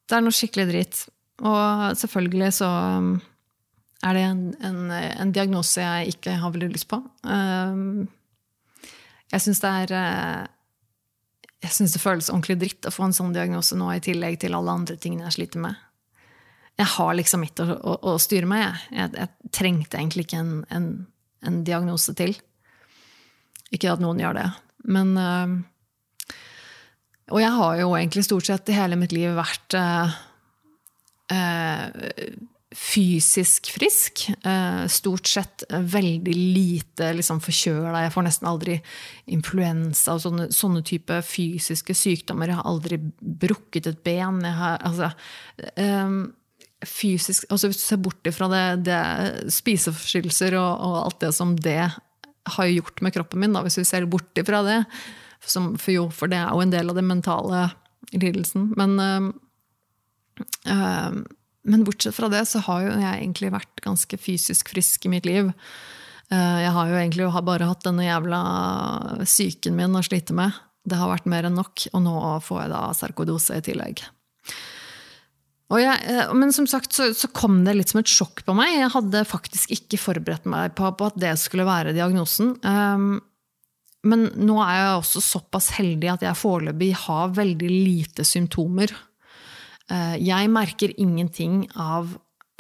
[0.08, 0.97] Det er noe skikkelig dritt.
[1.45, 3.13] Og selvfølgelig så um,
[4.04, 7.00] er det en, en, en diagnose jeg ikke har veldig lyst på.
[7.23, 8.08] Um,
[9.32, 10.43] jeg syns det er uh,
[11.63, 14.56] jeg synes det føles ordentlig dritt å få en sånn diagnose nå, i tillegg til
[14.58, 15.87] alle andre tingene jeg sliter med
[16.77, 18.61] jeg har liksom mitt å, å, å styre med.
[18.61, 18.99] Jeg.
[18.99, 19.53] Jeg, jeg.
[19.57, 20.91] trengte egentlig ikke en, en,
[21.47, 22.35] en, diagnose til.
[23.73, 24.49] Ikke at noen gjør det,
[24.87, 25.55] men øh,
[27.33, 30.13] Og jeg har jo egentlig stort sett i hele mitt liv vært øh,
[32.77, 34.21] fysisk frisk.
[34.87, 38.05] stort sett veldig lite liksom, forkjøla.
[38.05, 38.77] Jeg får nesten aldri
[39.33, 42.53] influensa og sånne, sånne type fysiske sykdommer.
[42.53, 44.39] Jeg har aldri brukket et ben.
[44.45, 45.11] Jeg har, altså,
[46.85, 48.99] fysisk altså Hvis du ser bort ifra det, det
[49.53, 51.79] spiseforstyrrelser og, og, alt det som det
[52.47, 54.77] har gjort med kroppen min, da, hvis vi ser bort ifra det
[55.43, 57.65] som, for, jo, for det er jo en del av den mentale
[58.13, 58.71] lidelsen.
[58.79, 59.27] Men, øh,
[60.71, 61.17] øh,
[61.67, 65.27] men bortsett fra det så har jo jeg egentlig vært ganske fysisk frisk i mitt
[65.27, 65.51] liv.
[66.27, 68.39] Uh, jeg har jo egentlig bare hatt denne jævla
[69.23, 70.55] psyken min å slite med.
[70.87, 74.03] Det har vært mer enn nok, og nå får jeg da sarkodose i tillegg.
[75.75, 78.77] Jeg, eh, men som sagt så, så, kom det litt som et sjokk på meg.
[78.77, 82.56] Jeg hadde faktisk ikke forberedt meg på, på at det skulle være diagnosen.
[82.63, 83.17] Um,
[84.08, 88.95] men nå er jeg også såpass heldig at jeg foreløpig har veldig lite symptomer.
[89.91, 92.13] Uh, jeg merker ingenting av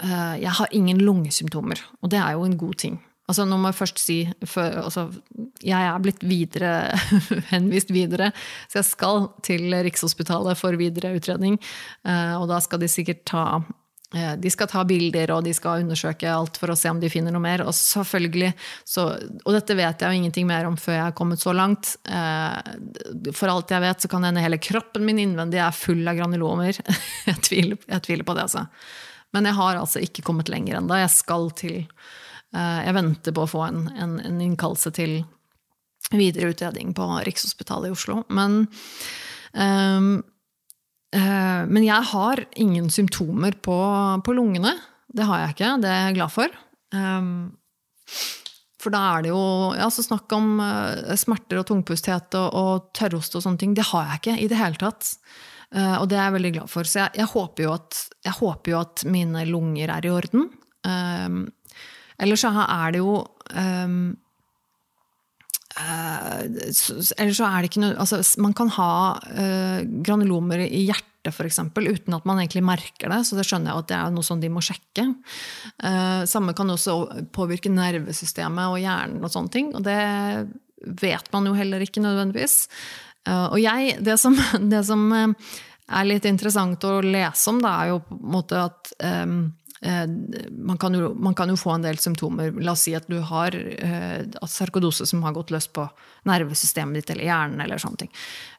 [0.03, 2.99] uh, Jeg har ingen lungesymptomer, og det er jo en god ting.
[3.27, 5.09] Altså, nå må jeg først si for, altså,
[5.59, 6.93] Jeg er blitt videre,
[7.53, 8.31] henvist videre,
[8.71, 11.57] så jeg skal til Rikshospitalet for videre utredning.
[12.07, 15.83] Uh, og da skal de sikkert ta uh, de skal ta bilder og de skal
[15.83, 17.65] undersøke alt for å se om de finner noe mer.
[17.67, 18.53] Og selvfølgelig,
[18.87, 19.09] så,
[19.43, 21.97] og dette vet jeg jo ingenting mer om før jeg er kommet så langt.
[22.07, 26.15] Uh, for alt jeg vet, så kan hende hele kroppen min innvendig er full av
[26.21, 26.79] granulomer.
[27.27, 28.63] jeg, tviler, jeg tviler på det, altså.
[29.35, 30.95] Men jeg har altså ikke kommet lenger ennå.
[31.01, 32.23] Jeg skal til Eh,
[32.57, 35.19] jeg venter på å få en, en, en innkallelse til
[36.15, 38.21] videre utredning på Rikshospitalet i Oslo.
[38.33, 38.65] Men,
[39.53, 40.11] um,
[41.15, 43.77] uh, men jeg har ingen symptomer på,
[44.23, 44.75] på, lungene.
[45.07, 45.73] Det har jeg ikke.
[45.83, 46.59] Det er jeg glad for.
[46.95, 47.31] Um,
[48.77, 49.41] for da er det jo
[49.73, 53.75] altså snakk om uh, smerter og tungpusthet og, og tørrost og sånne ting.
[53.75, 55.15] Det har jeg ikke i det hele tatt.
[55.75, 56.87] Uh, og det er jeg veldig glad for.
[56.87, 60.47] Så jeg, jeg, håper, at, jeg håper jo at mine lunger er i orden.
[60.87, 61.41] Um,
[62.21, 63.99] eller så er det jo um,
[65.77, 71.35] uh, Eller så er det ikke noe altså, Man kan ha uh, granulomer i hjertet
[71.35, 73.17] for eksempel, uten at man egentlig merker det.
[73.27, 75.09] Så det skjønner jeg at det er noe som de må sjekke.
[75.83, 76.95] Uh, samme kan også
[77.35, 79.73] påvirke nervesystemet og hjernen og sånne ting.
[79.75, 79.97] Og det
[81.01, 82.61] vet man jo heller ikke nødvendigvis.
[83.27, 84.39] Uh, og jeg, det som,
[84.73, 85.51] det som uh,
[85.99, 89.39] er litt interessant å lese om, da, er jo på en måte at um,
[90.49, 92.51] man kan, jo, man kan, jo, få en del symptomer.
[92.65, 95.85] La oss si at du har uh, sarkodose som har gått løs på
[96.29, 97.61] nervesystemet ditt eller hjernen.
[97.61, 98.13] eller sånne ting.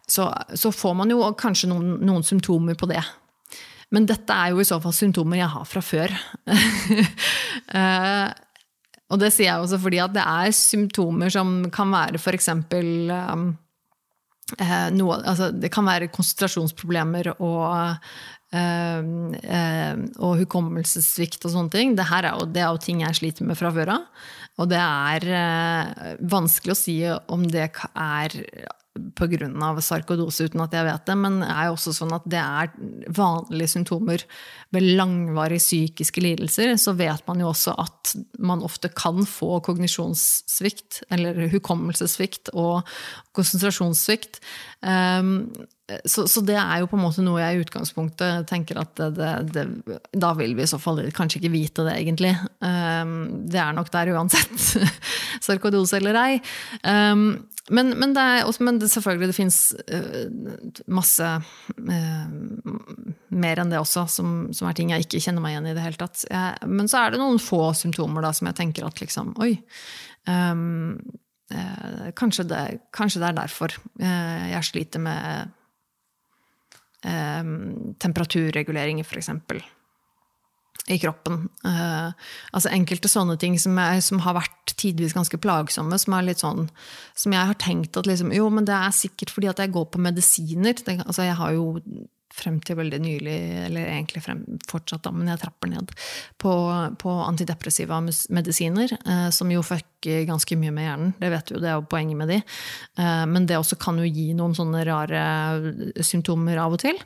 [0.07, 3.03] Så, så får man jo kanskje noen, noen, symptomer på det.
[3.91, 6.15] Men dette er jo i så fall symptomer jeg har fra før.
[7.75, 8.29] uh,
[9.09, 12.51] og det sier jeg også fordi at det er symptomer som kan være f.eks.
[12.53, 13.49] Um,
[14.59, 17.97] eh, altså det kan være konsentrasjonsproblemer og, eh, eh,
[18.57, 21.97] og hukommelsessvikt og sånne ting.
[21.99, 24.07] Det, er jo, det er jo ting jeg sliter med fra før av.
[24.59, 28.35] Og det er eh, vanskelig å si om det er
[29.15, 29.81] pga.
[29.81, 31.17] sarkodose, uten at jeg vet det.
[31.17, 32.73] Men det er jo også sånn at det er
[33.15, 34.25] vanlige symptomer
[34.75, 36.75] ved langvarige psykiske lidelser.
[36.77, 42.89] Så vet man jo også at man ofte kan få kognisjonssvikt, eller hukommelsessvikt og
[43.37, 44.41] konsentrasjonssvikt.
[44.79, 45.51] Um,
[46.05, 49.09] så, så, det er jo på en måte noe jeg i utgangspunktet tenker at det,
[49.51, 52.35] det, det, Da vil vi i så fall kanskje ikke vite det, egentlig.
[52.61, 54.53] Um, det er nok der uansett.
[55.45, 56.41] Sarkodose eller ei.
[56.85, 57.31] Um,
[57.73, 59.59] men, men, det er også, men det, selvfølgelig, det fins
[59.93, 62.29] uh, masse uh,
[63.29, 65.85] mer enn det også, som, som, er ting jeg ikke kjenner meg igjen i det
[65.85, 66.27] hele tatt.
[66.29, 69.55] Jeg, men så er det noen få symptomer da, som jeg tenker at liksom Oi.
[70.29, 71.01] Um,
[71.55, 72.63] uh, kanskje, det,
[72.95, 75.55] kanskje, det, er derfor jeg sliter med
[78.03, 79.31] temperaturreguleringer, f.eks
[80.89, 81.49] i kroppen.
[81.67, 82.11] Uh,
[82.57, 86.43] altså enkelte sånne ting som, jeg, som, har vært tidvis ganske plagsomme, som er litt
[86.43, 86.69] sånn
[87.19, 89.89] Som jeg har tenkt at liksom, jo, men det er sikkert fordi at jeg går
[89.93, 90.77] på medisiner.
[90.77, 91.67] Det, altså jeg har jo
[92.39, 95.95] frem til veldig nylig, eller egentlig frem, fortsatt, da, men jeg trapper ned,
[96.39, 96.53] på,
[97.03, 99.65] på antidepressiva medisiner, eh, som jo
[99.99, 101.13] fucker ganske mye med hjernen.
[101.19, 102.39] Det vet du jo, det er jo poenget med de.
[102.99, 106.97] Eh, men det også kan jo gi noen sånne rare symptomer av og til.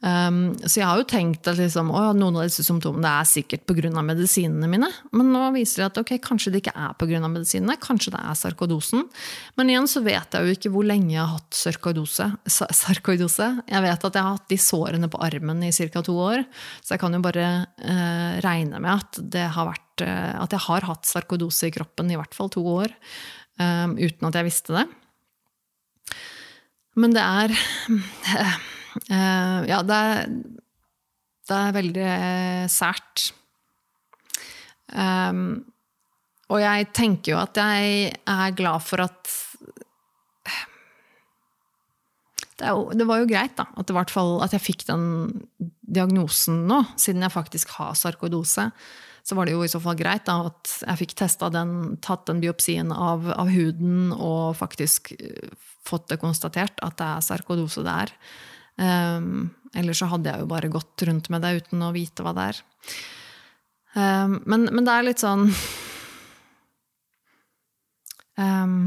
[0.00, 4.02] Um, så jeg har jo tenkt at liksom, noen av disse symptomene er sikkert pga.
[4.02, 4.88] medisinene mine.
[5.12, 7.28] Men nå viser det at ok, kanskje det ikke er pga.
[7.28, 9.04] medisinene, kanskje det er sarkodosen.
[9.56, 12.30] Men igjen så vet jeg jo ikke hvor lenge jeg har hatt sarkoidose.
[12.48, 13.50] sarkoidose.
[13.68, 16.02] Jeg vet at jeg har hatt de sårene på armen i ca.
[16.02, 16.46] to år.
[16.82, 20.64] Så jeg kan jo bare eh, regne med at, det har vært, eh, at jeg
[20.66, 22.92] har hatt sarkodose i kroppen i hvert fall to år.
[23.58, 24.84] Um, uten at jeg visste det.
[26.98, 27.54] Men det er
[29.10, 30.30] uh, Ja, det er,
[31.48, 32.12] det er veldig
[32.70, 33.30] sært.
[34.94, 35.66] Um,
[36.48, 39.34] og jeg tenker jo at jeg er glad for at
[42.58, 45.02] det, var jo greit da, at, at, jeg fikk den
[45.86, 48.64] diagnosen nå, siden jeg faktisk har sarkoidose.
[49.28, 52.24] Så var det jo i så fall greit da, at jeg fikk testa den, tatt
[52.30, 55.50] den biopsien av, av, huden og faktisk eh,
[55.84, 58.14] fått det konstatert at det er sarkodose det er.
[58.78, 62.32] Um, Ellers så hadde jeg jo bare gått rundt med det uten å vite hva
[62.38, 62.62] det er.
[63.92, 65.44] Um, men, men, det er litt sånn
[68.40, 68.80] um,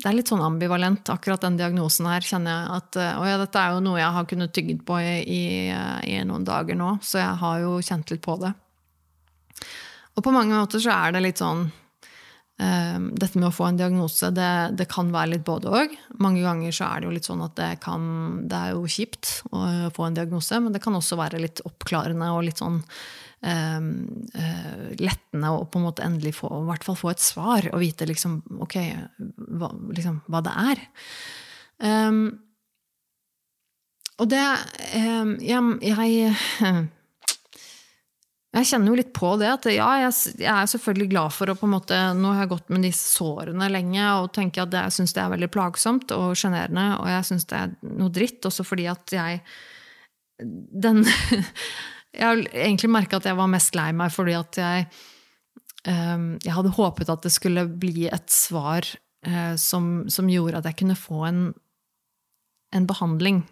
[0.00, 2.24] det er litt sånn ambivalent, akkurat den diagnosen her.
[2.24, 5.14] kjenner jeg at Og ja, Dette er jo noe jeg har kunnet tygge på i,
[5.28, 5.44] i,
[6.08, 8.56] i, noen dager nå, så jeg har jo kjent litt på det.
[10.14, 13.80] Og på mange måter så er det litt sånn um, Dette med å få en
[13.80, 15.96] diagnose, det, det kan være litt både òg.
[16.22, 18.06] Mange ganger så er det jo litt sånn at det kan
[18.50, 22.30] Det er jo kjipt å få en diagnose, men det kan også være litt oppklarende
[22.34, 22.80] og litt sånn
[23.44, 23.80] uh,
[25.00, 28.08] lettende å på en måte endelig få, i hvert fall få et svar og vite
[28.08, 28.78] liksom, ok,
[29.58, 30.84] hva, liksom, hva det er.
[31.84, 32.26] Um,
[34.22, 34.44] og det
[34.94, 36.84] um, jeg, jeg,
[38.54, 39.48] jeg kjenner jo litt på det.
[39.50, 42.68] at ja, jeg, er selvfølgelig glad for å på en måte, Nå har jeg gått
[42.70, 46.86] med disse sårene lenge og tenker at jeg syns det er veldig plagsomt og sjenerende.
[47.00, 49.42] Og jeg syns det er noe dritt, også fordi at jeg
[50.38, 51.04] den
[52.14, 54.86] Jeg har egentlig merka at jeg var mest lei meg fordi at jeg
[55.90, 58.86] um, Jeg hadde håpet at det skulle bli et svar
[59.26, 61.44] uh, som, som, gjorde at jeg kunne få en,
[62.74, 63.42] en behandling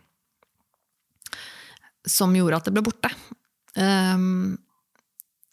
[2.07, 3.11] som gjorde at det ble borte.
[3.79, 4.59] Um,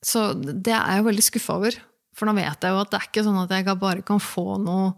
[0.06, 1.78] så det er jeg jo veldig skuffa over.
[2.18, 4.60] For nå vet jeg jo at det er ikke sånn at jeg bare kan få
[4.62, 4.96] noen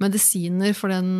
[0.00, 1.10] medisiner for den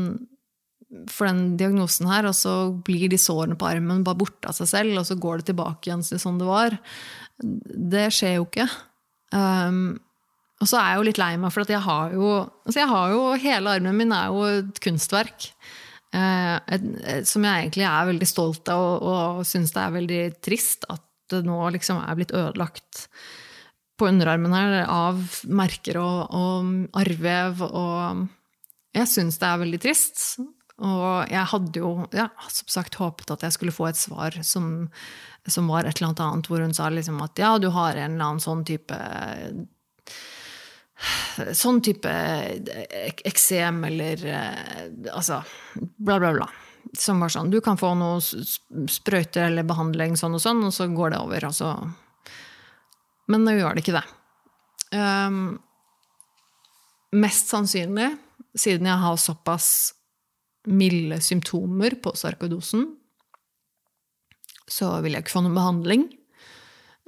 [1.07, 2.53] for den diagnosen her, og så
[2.83, 5.87] blir de sårene på armen bare borte av seg selv, og så går det tilbake
[5.87, 6.75] igjen til sånn det var.
[7.41, 8.67] Det skjer jo ikke.
[9.31, 10.01] Um,
[10.61, 12.33] og så er jeg jo litt lei meg, for jeg har jo,
[12.67, 15.47] altså jeg har jo Hele armen min er jo et kunstverk.
[16.11, 19.95] Eh, et, et, som jeg egentlig er veldig stolt av, og, og syns det er
[19.95, 23.07] veldig trist at det nå liksom er blitt ødelagt
[24.01, 27.61] på underarmen her av merker og, og arrvev.
[27.67, 28.25] Og
[28.97, 30.23] jeg syns det er veldig trist.
[30.81, 34.89] Og jeg hadde jo ja, som sagt håpet at jeg skulle få et svar som,
[35.45, 38.31] som var et eller annet hvor hun sa liksom at ja, du har en eller
[38.31, 38.97] annen sånn type
[41.57, 42.11] Sånn type
[43.25, 44.21] eksem eller
[45.15, 45.39] Altså
[45.97, 46.49] bla, bla, bla.
[46.97, 50.89] Som var sånn Du kan få noe sprøyter eller behandling sånn og sånn, og så
[50.91, 51.47] går det over.
[51.51, 51.75] Altså.
[53.31, 54.07] Men nå gjør det ikke det.
[54.91, 55.59] Um,
[57.15, 58.11] mest sannsynlig,
[58.59, 59.69] siden jeg har såpass
[60.71, 62.89] milde symptomer på sarkoidosen,
[64.71, 66.09] så vil jeg ikke få noen behandling.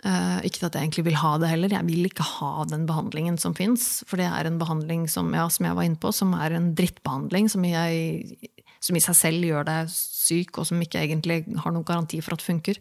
[0.03, 1.75] Uh, ikke at jeg egentlig vil ha det heller.
[1.77, 4.01] Jeg vil ikke ha den behandlingen som fins.
[4.09, 6.73] For det er en behandling som, ja, som jeg var inne på, som er en
[6.79, 7.47] drittbehandling.
[7.53, 8.35] Som, jeg,
[8.83, 12.37] som, i seg selv gjør deg syk, og som ikke egentlig har noen garanti for
[12.37, 12.80] at funker.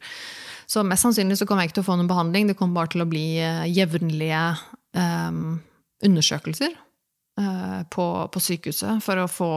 [0.70, 2.49] Så mest sannsynlig så kommer jeg ikke til å få noen behandling.
[2.49, 4.43] Det kommer bare til å bli uh, jevnlige
[4.97, 5.60] um,
[6.06, 6.74] undersøkelser
[7.39, 9.52] uh, på, på, sykehuset for å, få,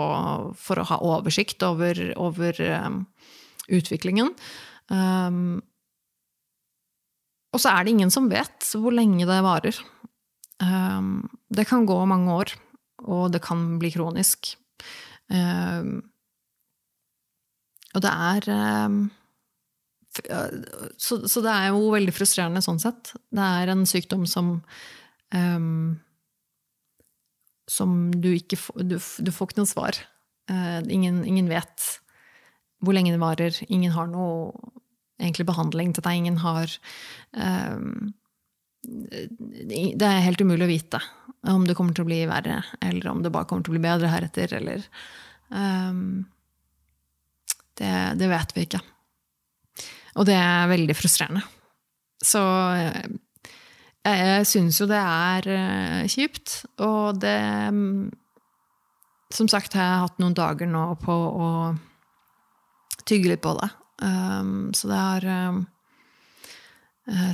[0.59, 3.05] for å ha oversikt over, over um,
[3.73, 4.35] utviklingen.
[4.93, 5.63] Um,
[7.55, 9.79] og så er det ingen som vet hvor lenge det varer.
[10.63, 11.23] Um,
[11.55, 12.55] det kan gå mange år,
[13.07, 14.57] og det kan bli kronisk.
[15.31, 16.03] Um,
[17.95, 18.49] og det er
[18.87, 19.05] um,
[20.15, 23.11] så, det er jo veldig frustrerende sånn sett.
[23.35, 24.61] Det er en sykdom som
[27.67, 29.99] Som du ikke får du, du, får ikke noe svar.
[30.51, 31.89] Uh, ingen, ingen vet
[32.85, 33.59] hvor lenge det varer.
[33.67, 34.53] Ingen har noe
[35.19, 36.21] egentlig behandling til deg.
[36.21, 36.71] Ingen har
[37.33, 38.13] um,
[38.85, 41.03] Det er helt umulig å vite
[41.51, 43.85] om det kommer til å bli verre, eller om det bare kommer til å bli
[43.85, 44.85] bedre heretter, eller
[45.51, 46.23] um,
[47.79, 48.81] det, det, vet vi ikke.
[50.21, 51.43] Og det er veldig frustrerende.
[52.25, 52.41] Så
[52.79, 53.19] jeg,
[54.05, 57.39] jeg syns jo det er uh, kjipt, og det
[59.35, 61.49] Som sagt har jeg hatt noen dager nå på å
[63.05, 63.71] tygge litt på det.
[64.05, 65.65] Um, så det har um,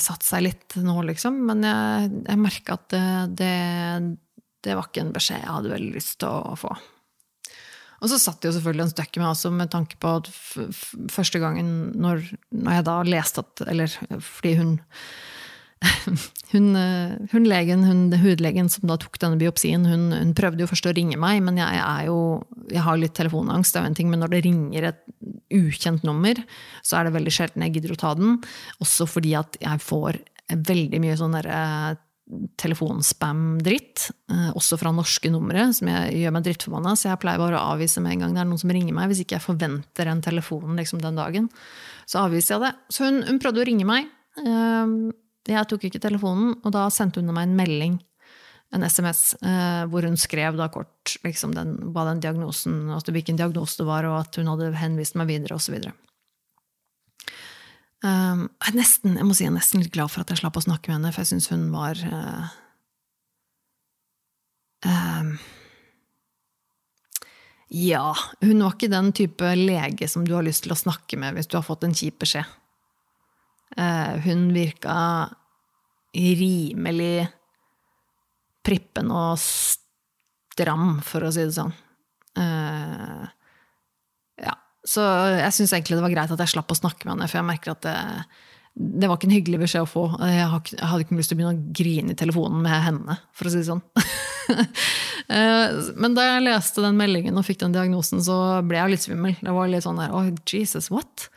[0.03, 1.43] satt seg litt nå, liksom.
[1.51, 3.05] Men jeg, jeg merka at det,
[3.43, 3.53] det,
[4.65, 6.73] det, var ikke en beskjed jeg hadde veldig lyst til å få.
[8.01, 10.31] Og så satt det jo selvfølgelig en støkk i meg også, med tanke på at
[11.13, 12.25] første gangen når,
[12.57, 13.93] når jeg da leste at Eller
[14.25, 14.79] fordi hun
[16.53, 20.69] hun, eh, hun, legen, hun, hudlegen som da tok denne biopsien, hun, hun, prøvde jo
[20.69, 22.19] først å ringe meg, men jeg, jo,
[22.69, 25.01] jeg har litt telefonangst, det er jo en ting, men når det ringer et
[25.57, 26.37] ukjent nummer,
[26.85, 28.37] så er det veldig sjelden jeg gidder å ta den.
[28.85, 30.21] Også fordi at jeg får
[30.51, 31.65] veldig mye sånn derre
[32.61, 36.97] telefonspam-dritt, eh, også fra norske numre, som jeg gjør meg drittforbanna.
[36.99, 39.11] Så jeg pleier bare å avvise med en gang det er noen som ringer meg,
[39.11, 41.49] hvis ikke jeg forventer en telefon liksom, den dagen.
[42.07, 42.75] Så avviser jeg det.
[42.93, 44.11] Så hun, hun prøvde å ringe meg.
[45.51, 47.99] Jeg tok ikke telefonen, og da sendte hun meg en melding,
[48.75, 53.89] en SMS, eh, hvor hun skrev da kort liksom den, den diagnosen, hvilken diagnose det
[53.89, 55.81] var, og at hun hadde henvist meg videre, osv.
[58.01, 60.57] Um, jeg, nesten, jeg må si jeg er nesten litt glad for at jeg slapp
[60.57, 62.47] å snakke med henne, for jeg syns hun var uh,
[64.89, 65.35] um,
[67.77, 68.07] Ja,
[68.41, 71.51] hun var ikke den type lege som du har lyst til å snakke med hvis
[71.51, 72.49] du har fått en kjip beskjed.
[73.77, 74.97] Uh, hun virka
[76.17, 77.29] rimelig
[78.67, 81.77] prippen og stram, for å si det sånn.
[82.41, 83.29] Uh.
[84.87, 85.03] Så
[85.37, 87.49] jeg syns egentlig det var greit at jeg slapp å snakke med henne, for jeg
[87.51, 87.97] merker at det,
[88.81, 90.05] det var ikke en hyggelig beskjed å få.
[90.25, 93.53] Jeg, hadde ikke lyst til å begynne å grine i telefonen med henne, for å
[93.53, 93.83] si det sånn.
[95.29, 99.07] uh, men da jeg leste den meldingen og fikk den diagnosen, så ble jeg litt
[99.07, 99.37] svimmel.
[99.43, 101.29] Det var litt sånn der, oh, Jesus, what?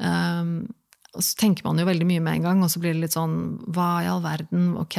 [0.00, 0.70] Um,
[1.10, 3.16] og så tenker man jo veldig mye med en gang, og så blir det litt
[3.16, 3.34] sånn
[3.74, 4.72] Hva i all verden?
[4.80, 4.96] Ok.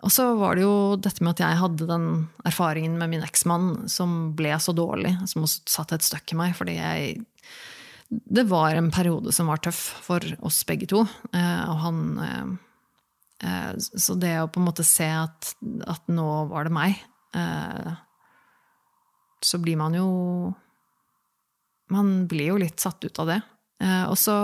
[0.00, 2.06] Og så var det jo dette med at jeg hadde den
[2.48, 6.56] erfaringen med min eksmann som ble så dårlig, som også satte et støkk i meg,
[6.56, 7.20] fordi jeg
[8.10, 11.04] Det var en periode som var tøff for oss begge to.
[11.32, 11.98] Eh, og han
[13.38, 15.54] eh, Så det å på en måte se at,
[15.86, 16.96] at nå var det meg,
[17.34, 17.92] eh,
[19.42, 20.54] så blir man jo
[21.90, 23.40] Man blir jo litt satt ut av det.
[24.06, 24.34] Og så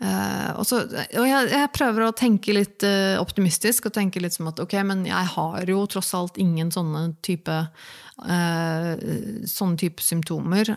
[0.00, 4.32] Uh, og, så, og jeg, jeg, prøver å tenke litt uh, optimistisk og tenke litt
[4.32, 7.56] som at ok, men jeg har jo tross alt ingen sånne type,
[8.24, 8.88] uh,
[9.44, 10.72] sånne type symptomer.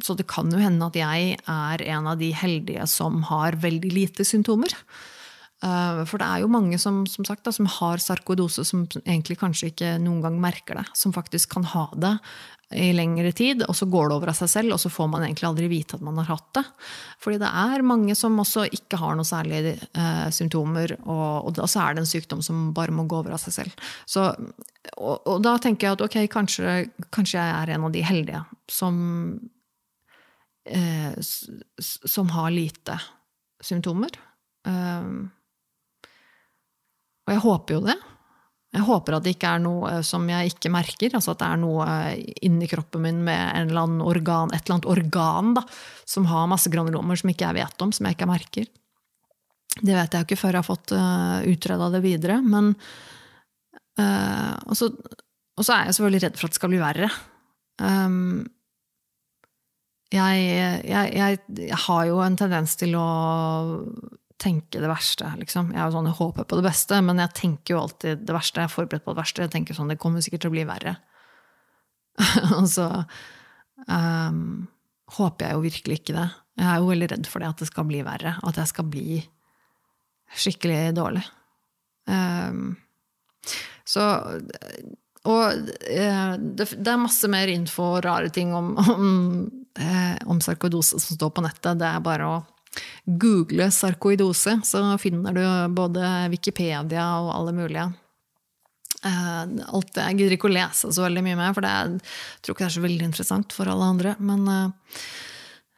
[0.00, 3.94] så det kan jo hende at jeg er en av de heldige som har veldig
[3.94, 4.74] lite symptomer.
[5.60, 9.68] For det er jo mange som, som, sagt, da, som har sarkoidose, som egentlig kanskje
[9.68, 10.86] ikke noen gang merker det.
[10.96, 12.14] Som faktisk kan ha det
[12.70, 15.24] i lengre tid, og så går det over av seg selv, og så får man
[15.26, 16.62] egentlig aldri vite at man har hatt det.
[17.22, 21.82] Fordi det er mange som også ikke har noen særlige eh, symptomer, og, og så
[21.82, 23.88] er det en sykdom som bare må gå over av seg selv.
[24.06, 26.76] Så og, og, da tenker jeg at ok, kanskje,
[27.12, 28.94] kanskje, jeg er en av de heldige som
[30.64, 31.12] eh,
[31.82, 32.96] Som har lite
[33.60, 34.14] symptomer.
[34.64, 35.28] Um,
[37.26, 37.98] og jeg håper jo det.
[38.70, 41.14] Jeg håper at det ikke er noe som jeg ikke merker.
[41.18, 41.86] altså At det er noe
[42.46, 43.72] inni kroppen min med
[44.06, 45.64] organ, et eller annet organ da,
[46.06, 48.70] som har masse granulomer som ikke jeg vet om, som jeg ikke merker.
[49.80, 51.02] Det vet jeg ikke før jeg har fått uh,
[51.40, 52.38] eh, utreda det videre.
[52.42, 52.72] Men
[53.98, 57.10] uh, og, så, og, så, er jeg selvfølgelig redd for at det skal bli verre.
[57.80, 58.48] Um,
[60.10, 63.08] jeg, jeg, jeg, jeg, har jo en tendens til å
[64.40, 65.70] tenke det verste, liksom.
[65.76, 68.62] Jeg, sånn, jeg, håper på det beste, men jeg tenker jo alltid det verste.
[68.62, 69.44] Jeg er forberedt på det verste.
[69.44, 70.96] Jeg tenker sånn, Det kommer sikkert til å bli verre.
[72.58, 72.86] og så
[73.86, 74.68] um,
[75.16, 76.28] håper jeg jo virkelig ikke det.
[76.60, 78.36] Jeg er jo veldig redd for det, at det skal bli verre.
[78.48, 79.20] At jeg skal bli
[80.40, 81.24] skikkelig dårlig.
[82.10, 82.78] Um,
[83.86, 84.04] så
[85.28, 89.10] Og uh, det, det, er masse mer info og rare ting om, om,
[89.76, 91.76] uh, om sarkoidose som står på nettet.
[91.80, 92.40] Det er bare å
[93.04, 97.88] google sarkoidose, så finner du både Wikipedia og alle mulige.
[99.00, 102.42] Eh, alt Jeg gidder ikke å lese så veldig mye mer, for det er, jeg
[102.44, 104.16] tror ikke det er så veldig interessant for alle andre.
[104.20, 104.50] Men,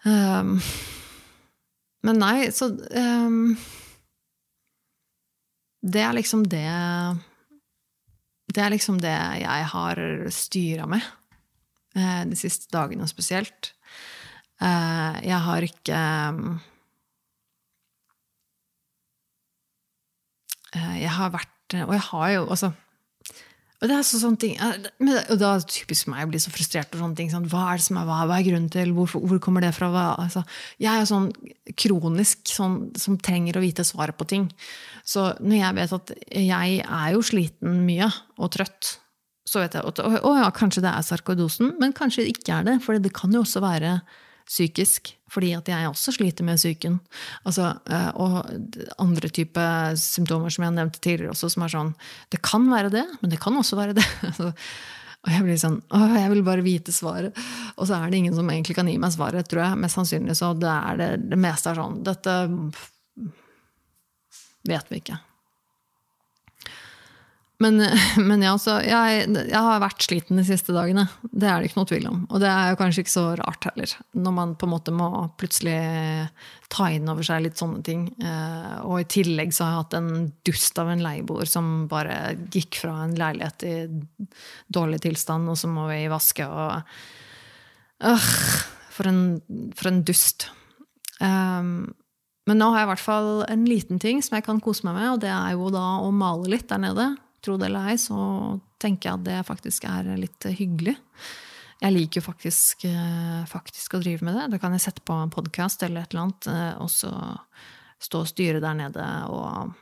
[0.04, 0.56] um,
[2.02, 3.54] men nei, så um,
[5.82, 6.66] Det er liksom det
[8.50, 11.02] Det er liksom det jeg har styra med
[11.92, 13.74] de siste dagene spesielt.
[14.56, 15.98] Jeg har ikke
[20.72, 22.72] jeg har vært Og jeg har jo altså
[23.82, 26.92] og det er så sånne ting, og da typisk meg å bli så frustrert.
[26.94, 28.20] og sånne ting, sånn, Hva er det som er hva?
[28.30, 28.92] Hva er grunnen til?
[28.94, 29.88] Hvor, hvor kommer det fra?
[30.22, 30.44] Altså,
[30.78, 31.32] jeg er sånn
[31.74, 34.46] kronisk sånn, som trenger å vite svaret på ting.
[35.02, 38.06] Så når jeg vet at jeg er jo sliten mye
[38.38, 39.00] og trøtt,
[39.50, 42.70] så vet jeg at å, ja, kanskje det er sarkoidosen, men kanskje det ikke er
[42.70, 42.78] det.
[42.86, 43.96] For det kan jo også være
[44.48, 46.98] psykisk, fordi at jeg også sliter med psyken.
[47.48, 48.40] Altså, eh, og
[49.02, 51.92] andre typer symptomer som jeg nevnte tidligere også, som er sånn
[52.32, 54.06] Det kan være det, men det kan også være det.
[54.42, 57.36] og jeg blir sånn Å, jeg vil bare vite svaret.
[57.76, 59.82] Og så er det ingen som egentlig kan gi meg svaret, tror jeg.
[59.84, 62.38] Mest sannsynlig så det er det, det meste er sånn Dette
[64.68, 65.18] vet vi ikke.
[67.62, 67.78] Men,
[68.28, 71.06] men ja, så jeg, jeg, har vært sliten de siste dagene.
[71.30, 72.24] Det er det ikke noe tvil om.
[72.30, 75.08] Og det er jo kanskje ikke så rart heller, når man på en måte må
[75.40, 75.76] plutselig
[76.72, 78.06] ta inn over seg litt sånne ting.
[78.22, 80.12] Eh, og i tillegg så har jeg hatt en
[80.48, 83.74] dust av en leieboer som bare gikk fra en leilighet i
[84.72, 86.78] dårlig tilstand, og så må vi vaske og
[88.08, 88.30] øh,
[88.92, 89.24] for, en,
[89.76, 90.48] for en dust.
[91.22, 91.92] Um,
[92.48, 94.96] men nå har jeg i hvert fall en liten ting som jeg kan kose meg
[94.96, 97.12] med, og det er jo da å male litt der nede
[97.44, 98.18] tro det eller ei, så
[98.82, 100.96] tenker jeg at det faktisk er litt hyggelig.
[101.82, 104.50] Jeg liker jo faktisk, eh, faktisk å drive med det.
[104.52, 107.10] Da kan jeg sette på en podkast eller et eller annet, eh, og så
[108.02, 109.72] stå og styre der nede og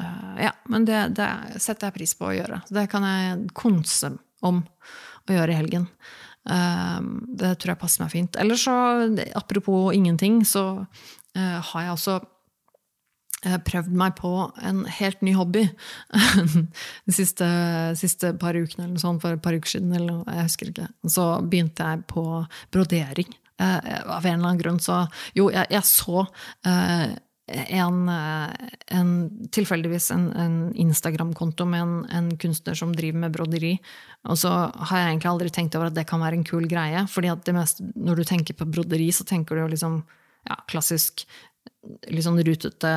[0.00, 2.62] eh, Ja, men det, det setter jeg pris på å gjøre.
[2.70, 4.62] Det kan jeg konse om
[5.28, 5.88] å gjøre i helgen.
[6.48, 8.36] Det tror jeg passer meg fint.
[8.40, 8.72] Eller så,
[9.36, 10.86] apropos ingenting, så
[11.34, 12.14] har jeg også
[13.42, 14.32] prøvd meg på
[14.66, 15.64] en helt ny hobby
[17.06, 17.46] de siste,
[18.00, 19.94] siste, par ukene, eller sånn, for et par uker siden.
[19.94, 20.88] Eller, jeg husker ikke.
[21.06, 22.24] Så begynte jeg på
[22.74, 23.30] brodering.
[23.60, 25.00] Eh, av en eller annen grunn så
[25.34, 26.20] Jo, jeg, jeg så
[26.68, 27.08] eh,
[27.48, 29.08] en, eh, en,
[29.54, 33.72] tilfeldigvis en, en Instagram-konto med en, en, kunstner som driver med broderi.
[34.28, 37.06] Og så har jeg egentlig aldri tenkt over at det kan være en kul greie.
[37.08, 40.02] fordi at mest, når du tenker på broderi, så tenker du jo liksom
[40.48, 41.26] ja, klassisk
[42.10, 42.92] litt sånn rutete,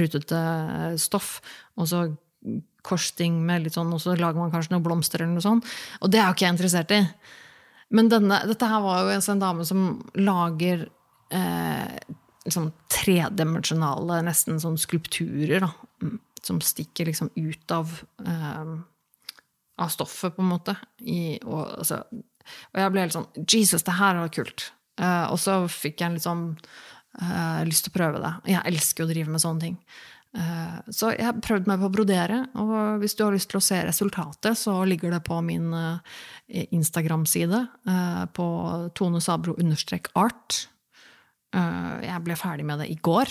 [0.00, 0.42] rutete
[1.00, 1.38] stoff.
[1.78, 2.04] Og så
[2.84, 5.70] korsting med litt sånn, og så lager man kanskje noen blomster eller noe sånt.
[6.04, 7.00] Og det er jo ikke jeg interessert i.
[7.94, 9.86] Men denne, dette her var jo en dame som
[10.18, 10.86] lager
[11.34, 11.96] eh,
[12.44, 15.72] liksom tredimensjonale, nesten sånn skulpturer, da.
[16.44, 17.92] Som stikker liksom ut av,
[18.26, 18.74] eh,
[19.80, 20.76] av stoffet, på en måte.
[21.00, 24.68] I, og, altså, og, jeg ble helt sånn Jesus, det her var kult.
[25.00, 26.44] Eh, og så fikk jeg en litt sånn
[27.14, 28.32] Uh, lyst til å prøve det.
[28.50, 29.78] Jeg elsker å drive med sånne ting.
[30.34, 32.40] Uh, så jeg har prøvd meg på å brodere.
[32.60, 36.20] Og hvis du har lyst til å se resultatet, så ligger det på min uh,
[36.50, 37.64] Instagram-side
[38.36, 38.46] på
[38.98, 40.66] Tone Sabro understrek art.
[41.54, 43.30] jeg ble ferdig med det i går.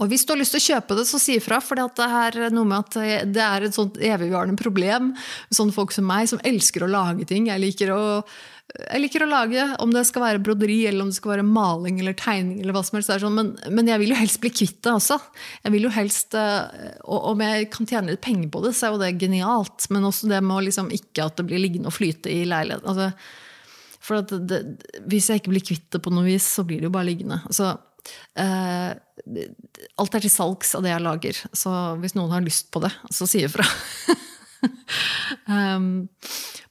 [0.00, 1.58] Og hvis du har lyst til å kjøpe det, så si ifra.
[1.60, 5.12] For det er noe med at det er et sånt evigvarende problem.
[5.52, 7.50] Sånne folk som meg, som elsker å lage ting.
[7.50, 8.00] Jeg liker å,
[8.78, 12.00] jeg liker å lage, om det skal være broderi, eller om det skal være maling
[12.00, 12.62] eller tegning.
[12.62, 13.12] eller hva som helst.
[13.22, 13.36] Sånn.
[13.36, 15.20] Men, men, jeg vil jo helst bli kvitt det også.
[15.66, 18.88] Jeg vil jo helst, eh, og Om jeg kan tjene litt penger på det, så
[18.88, 19.90] er jo det genialt.
[19.92, 22.88] Men også det med liksom ikke at det blir liggende og flyte i leiligheten.
[22.88, 23.12] Altså,
[24.00, 24.62] for det,
[25.12, 27.42] hvis jeg ikke blir kvitt det på noe vis, så blir det jo bare liggende.
[27.44, 27.74] Altså,
[30.00, 32.92] alt er til salgs av det jeg lager, så hvis noen har lyst på det,
[33.12, 33.66] så si ifra.
[35.54, 36.08] um,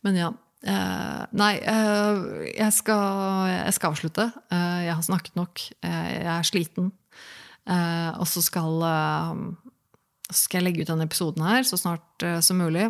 [0.05, 0.31] men ja.
[0.59, 4.25] Uh, nei, uh, jeg, skal, jeg, skal, avslutte.
[4.51, 5.61] jeg har snakket nok.
[5.85, 6.91] jeg er sliten.
[7.69, 8.83] og så skal,
[10.27, 12.89] skal jeg legge ut denne episoden her så snart som mulig.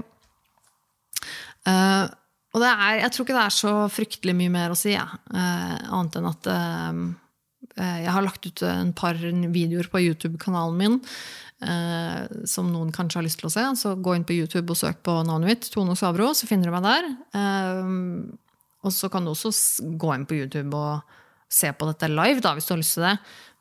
[1.68, 5.06] og er, jeg tror ikke det er så fryktelig mye mer å si, ja.
[5.30, 7.29] annet enn at Eh,
[7.80, 11.00] jeg har lagt ut en par videoer på YouTube-kanalen min
[11.66, 13.66] eh, som noen kanskje har lyst til å se.
[13.82, 16.76] Så gå inn på YouTube og søk på navnet mitt, Tone Savro, så finner du
[16.76, 17.12] meg der.
[17.40, 17.92] Eh,
[18.86, 19.54] og så kan du også
[20.00, 21.16] gå inn på YouTube og
[21.52, 23.16] se på dette live, da, hvis du har lyst til det.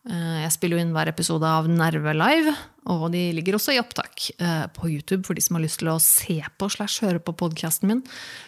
[0.09, 2.53] Jeg spiller jo inn hver episode av Nerve Live,
[2.89, 4.29] og de ligger også i opptak
[4.77, 7.91] på YouTube for de som har lyst til å se på slash høre på podkasten
[7.91, 8.05] min.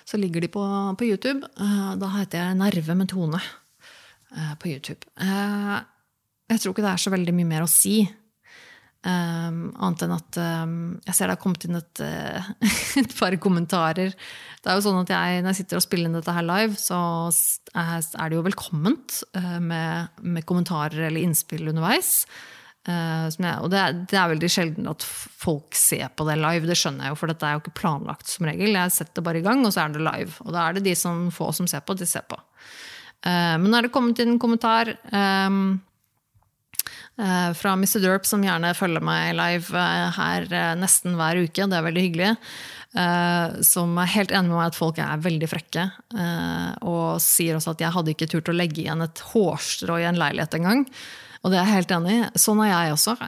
[0.09, 0.63] Så ligger de på,
[0.97, 1.51] på YouTube.
[1.59, 3.43] Da heter jeg Nerve med Tone.
[4.31, 5.07] Eh, på YouTube.
[5.21, 5.77] Eh,
[6.51, 8.03] jeg tror ikke det er så veldig mye mer å si.
[9.01, 10.73] Um, annet enn at um,
[11.07, 12.03] jeg ser det har kommet inn et,
[13.01, 14.13] et, par kommentarer.
[14.61, 16.77] Det er jo sånn at jeg, Når jeg sitter og spiller inn dette her live,
[16.77, 16.99] så
[17.73, 19.23] er det jo velkomment
[19.65, 22.27] med, med, kommentarer eller innspill underveis.
[22.85, 26.77] Uh, jeg, og det det er, veldig sjelden at folk ser på det live, det
[26.77, 28.77] skjønner jeg jo, for dette er jo ikke planlagt som regel.
[28.77, 30.37] Jeg setter bare i gang, og så er det live.
[30.45, 32.37] Og da er det de som få som ser på, de ser på.
[33.27, 35.79] Eh, men nå er det kommet inn en kommentar um,
[37.21, 37.99] fra Mr.
[38.01, 39.81] Derp, som gjerne følger meg live
[40.17, 40.47] her
[40.81, 41.67] nesten hver uke.
[41.69, 42.31] Det er veldig hyggelig.
[43.67, 45.85] Som er helt enig med meg at folk er veldig frekke.
[46.89, 50.17] Og sier også at jeg hadde ikke turt å legge igjen et hårstrå i en
[50.17, 50.87] leilighet engang.
[51.43, 52.25] Og det er jeg helt enig i.
[52.41, 53.19] Sånn er jeg også.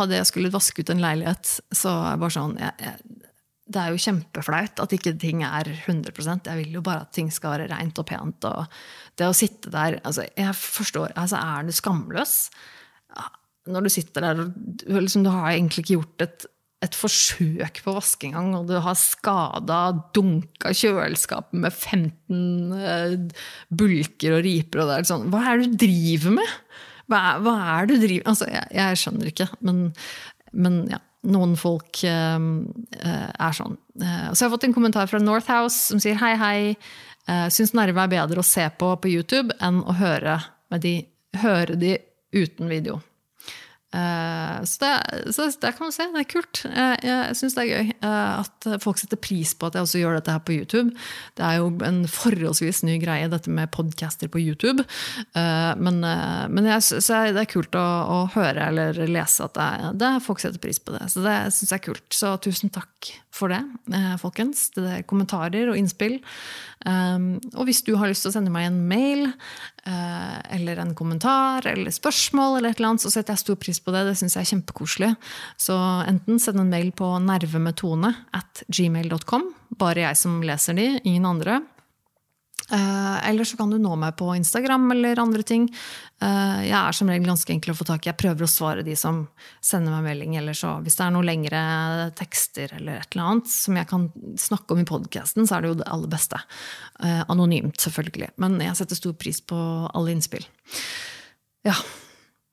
[0.00, 3.24] Hadde jeg skulle vaske ut en leilighet, så er jeg bare sånn jeg, jeg,
[3.64, 6.12] det er jo kjempeflaut at ikke ting er 100
[6.44, 8.44] Jeg vil jo bare at ting skal være rent og pent.
[8.44, 8.66] Og
[9.16, 12.50] det å sitte der altså Jeg forstår altså Er du skamløs?
[13.64, 16.46] Når du sitter der og liksom, Du har egentlig ikke gjort et,
[16.84, 19.78] et forsøk på å vaske engang, og du har skada,
[20.12, 23.14] dunka kjøleskapet med 15 uh,
[23.72, 26.52] bulker og riper, og det er sånn Hva er det du driver med?
[27.08, 29.82] Hva hva er det du driver Altså, jeg, jeg skjønner ikke, men,
[30.52, 32.38] men ja noen folk uh,
[33.00, 33.78] er sånn.
[34.00, 36.58] Uh, så jeg har fått en kommentar fra Northhouse som sier hei, hei.
[37.28, 40.38] Uh, Syns Nerve er bedre å se på på YouTube enn å høre,
[40.82, 40.98] de,
[41.40, 41.96] høre de
[42.34, 43.00] uten video.
[43.94, 46.06] Eh, så det, så det, kan man se.
[46.10, 46.62] Det er kult.
[46.66, 50.02] Jeg, jeg syns det er gøy eh, at folk setter pris på at jeg også
[50.02, 50.94] gjør dette her på YouTube.
[51.38, 54.86] Det er jo en forholdsvis ny greie, dette med podcaster på YouTube.
[55.38, 59.94] Eh, men, men jeg så det er kult å, å, høre eller lese at det,
[60.02, 61.06] det folk setter pris på det.
[61.12, 62.06] Så det syns jeg er kult.
[62.14, 63.62] Så tusen takk for det,
[64.22, 64.68] folkens.
[64.74, 66.20] Det er kommentarer og innspill.
[66.84, 69.26] Og hvis du har lyst til å sende meg en mail
[69.84, 73.94] eller en kommentar eller spørsmål, eller et eller annet, så setter jeg stor pris på
[73.94, 74.04] det.
[74.08, 75.10] Det syns jeg er kjempekoselig.
[75.60, 75.76] Så
[76.08, 79.48] enten send en mail på nervemetone at gmail.com.
[79.80, 81.62] Bare jeg som leser de, ingen andre.
[82.72, 85.66] Uh, eller så kan du nå meg på Instagram eller andre ting.
[86.22, 88.10] Uh, jeg er som regel ganske enkel å få tak i.
[88.10, 89.24] Jeg prøver å svare de som
[89.64, 90.38] sender meg melding.
[90.40, 91.64] Eller så, hvis det er noen lengre
[92.16, 94.08] tekster eller et eller annet som jeg kan
[94.40, 96.40] snakke om i podkasten, så er det jo det aller beste.
[97.02, 98.32] Uh, anonymt, selvfølgelig.
[98.40, 99.58] Men jeg setter stor pris på
[99.92, 100.48] alle innspill.
[101.68, 101.76] Ja,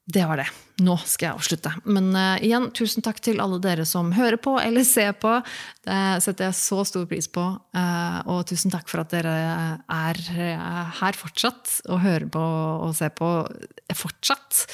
[0.06, 0.48] det var det.
[0.82, 1.72] Nå skal jeg avslutte.
[1.86, 5.36] Men uh, igjen, tusen takk til alle dere som hører på eller ser på.
[5.86, 7.44] Det setter jeg så stor pris på.
[7.78, 9.36] Uh, og tusen takk for at dere
[9.86, 12.42] er uh, her fortsatt og hører på
[12.88, 13.30] og ser på
[13.96, 14.66] fortsatt.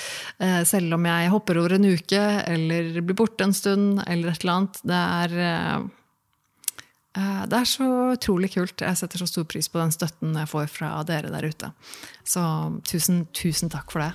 [0.69, 4.53] selv om jeg hopper over en uke eller blir borte en stund eller et eller
[4.53, 4.81] annet.
[4.85, 5.87] Det er
[7.49, 8.83] det er så utrolig kult.
[8.85, 11.71] Jeg setter så stor pris på den støtten jeg får fra dere der ute.
[12.21, 12.43] Så
[12.85, 14.11] tusen, tusen takk for det.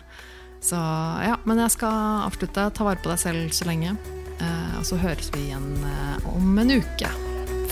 [0.62, 0.78] Så
[1.26, 2.68] ja, men jeg skal avslutte.
[2.70, 3.96] Ta vare på deg selv så lenge.
[4.38, 7.10] Eh, og så høres vi igjen eh, om en uke,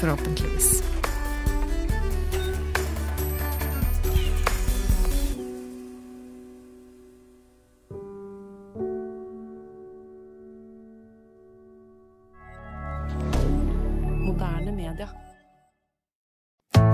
[0.00, 0.80] forhåpentligvis.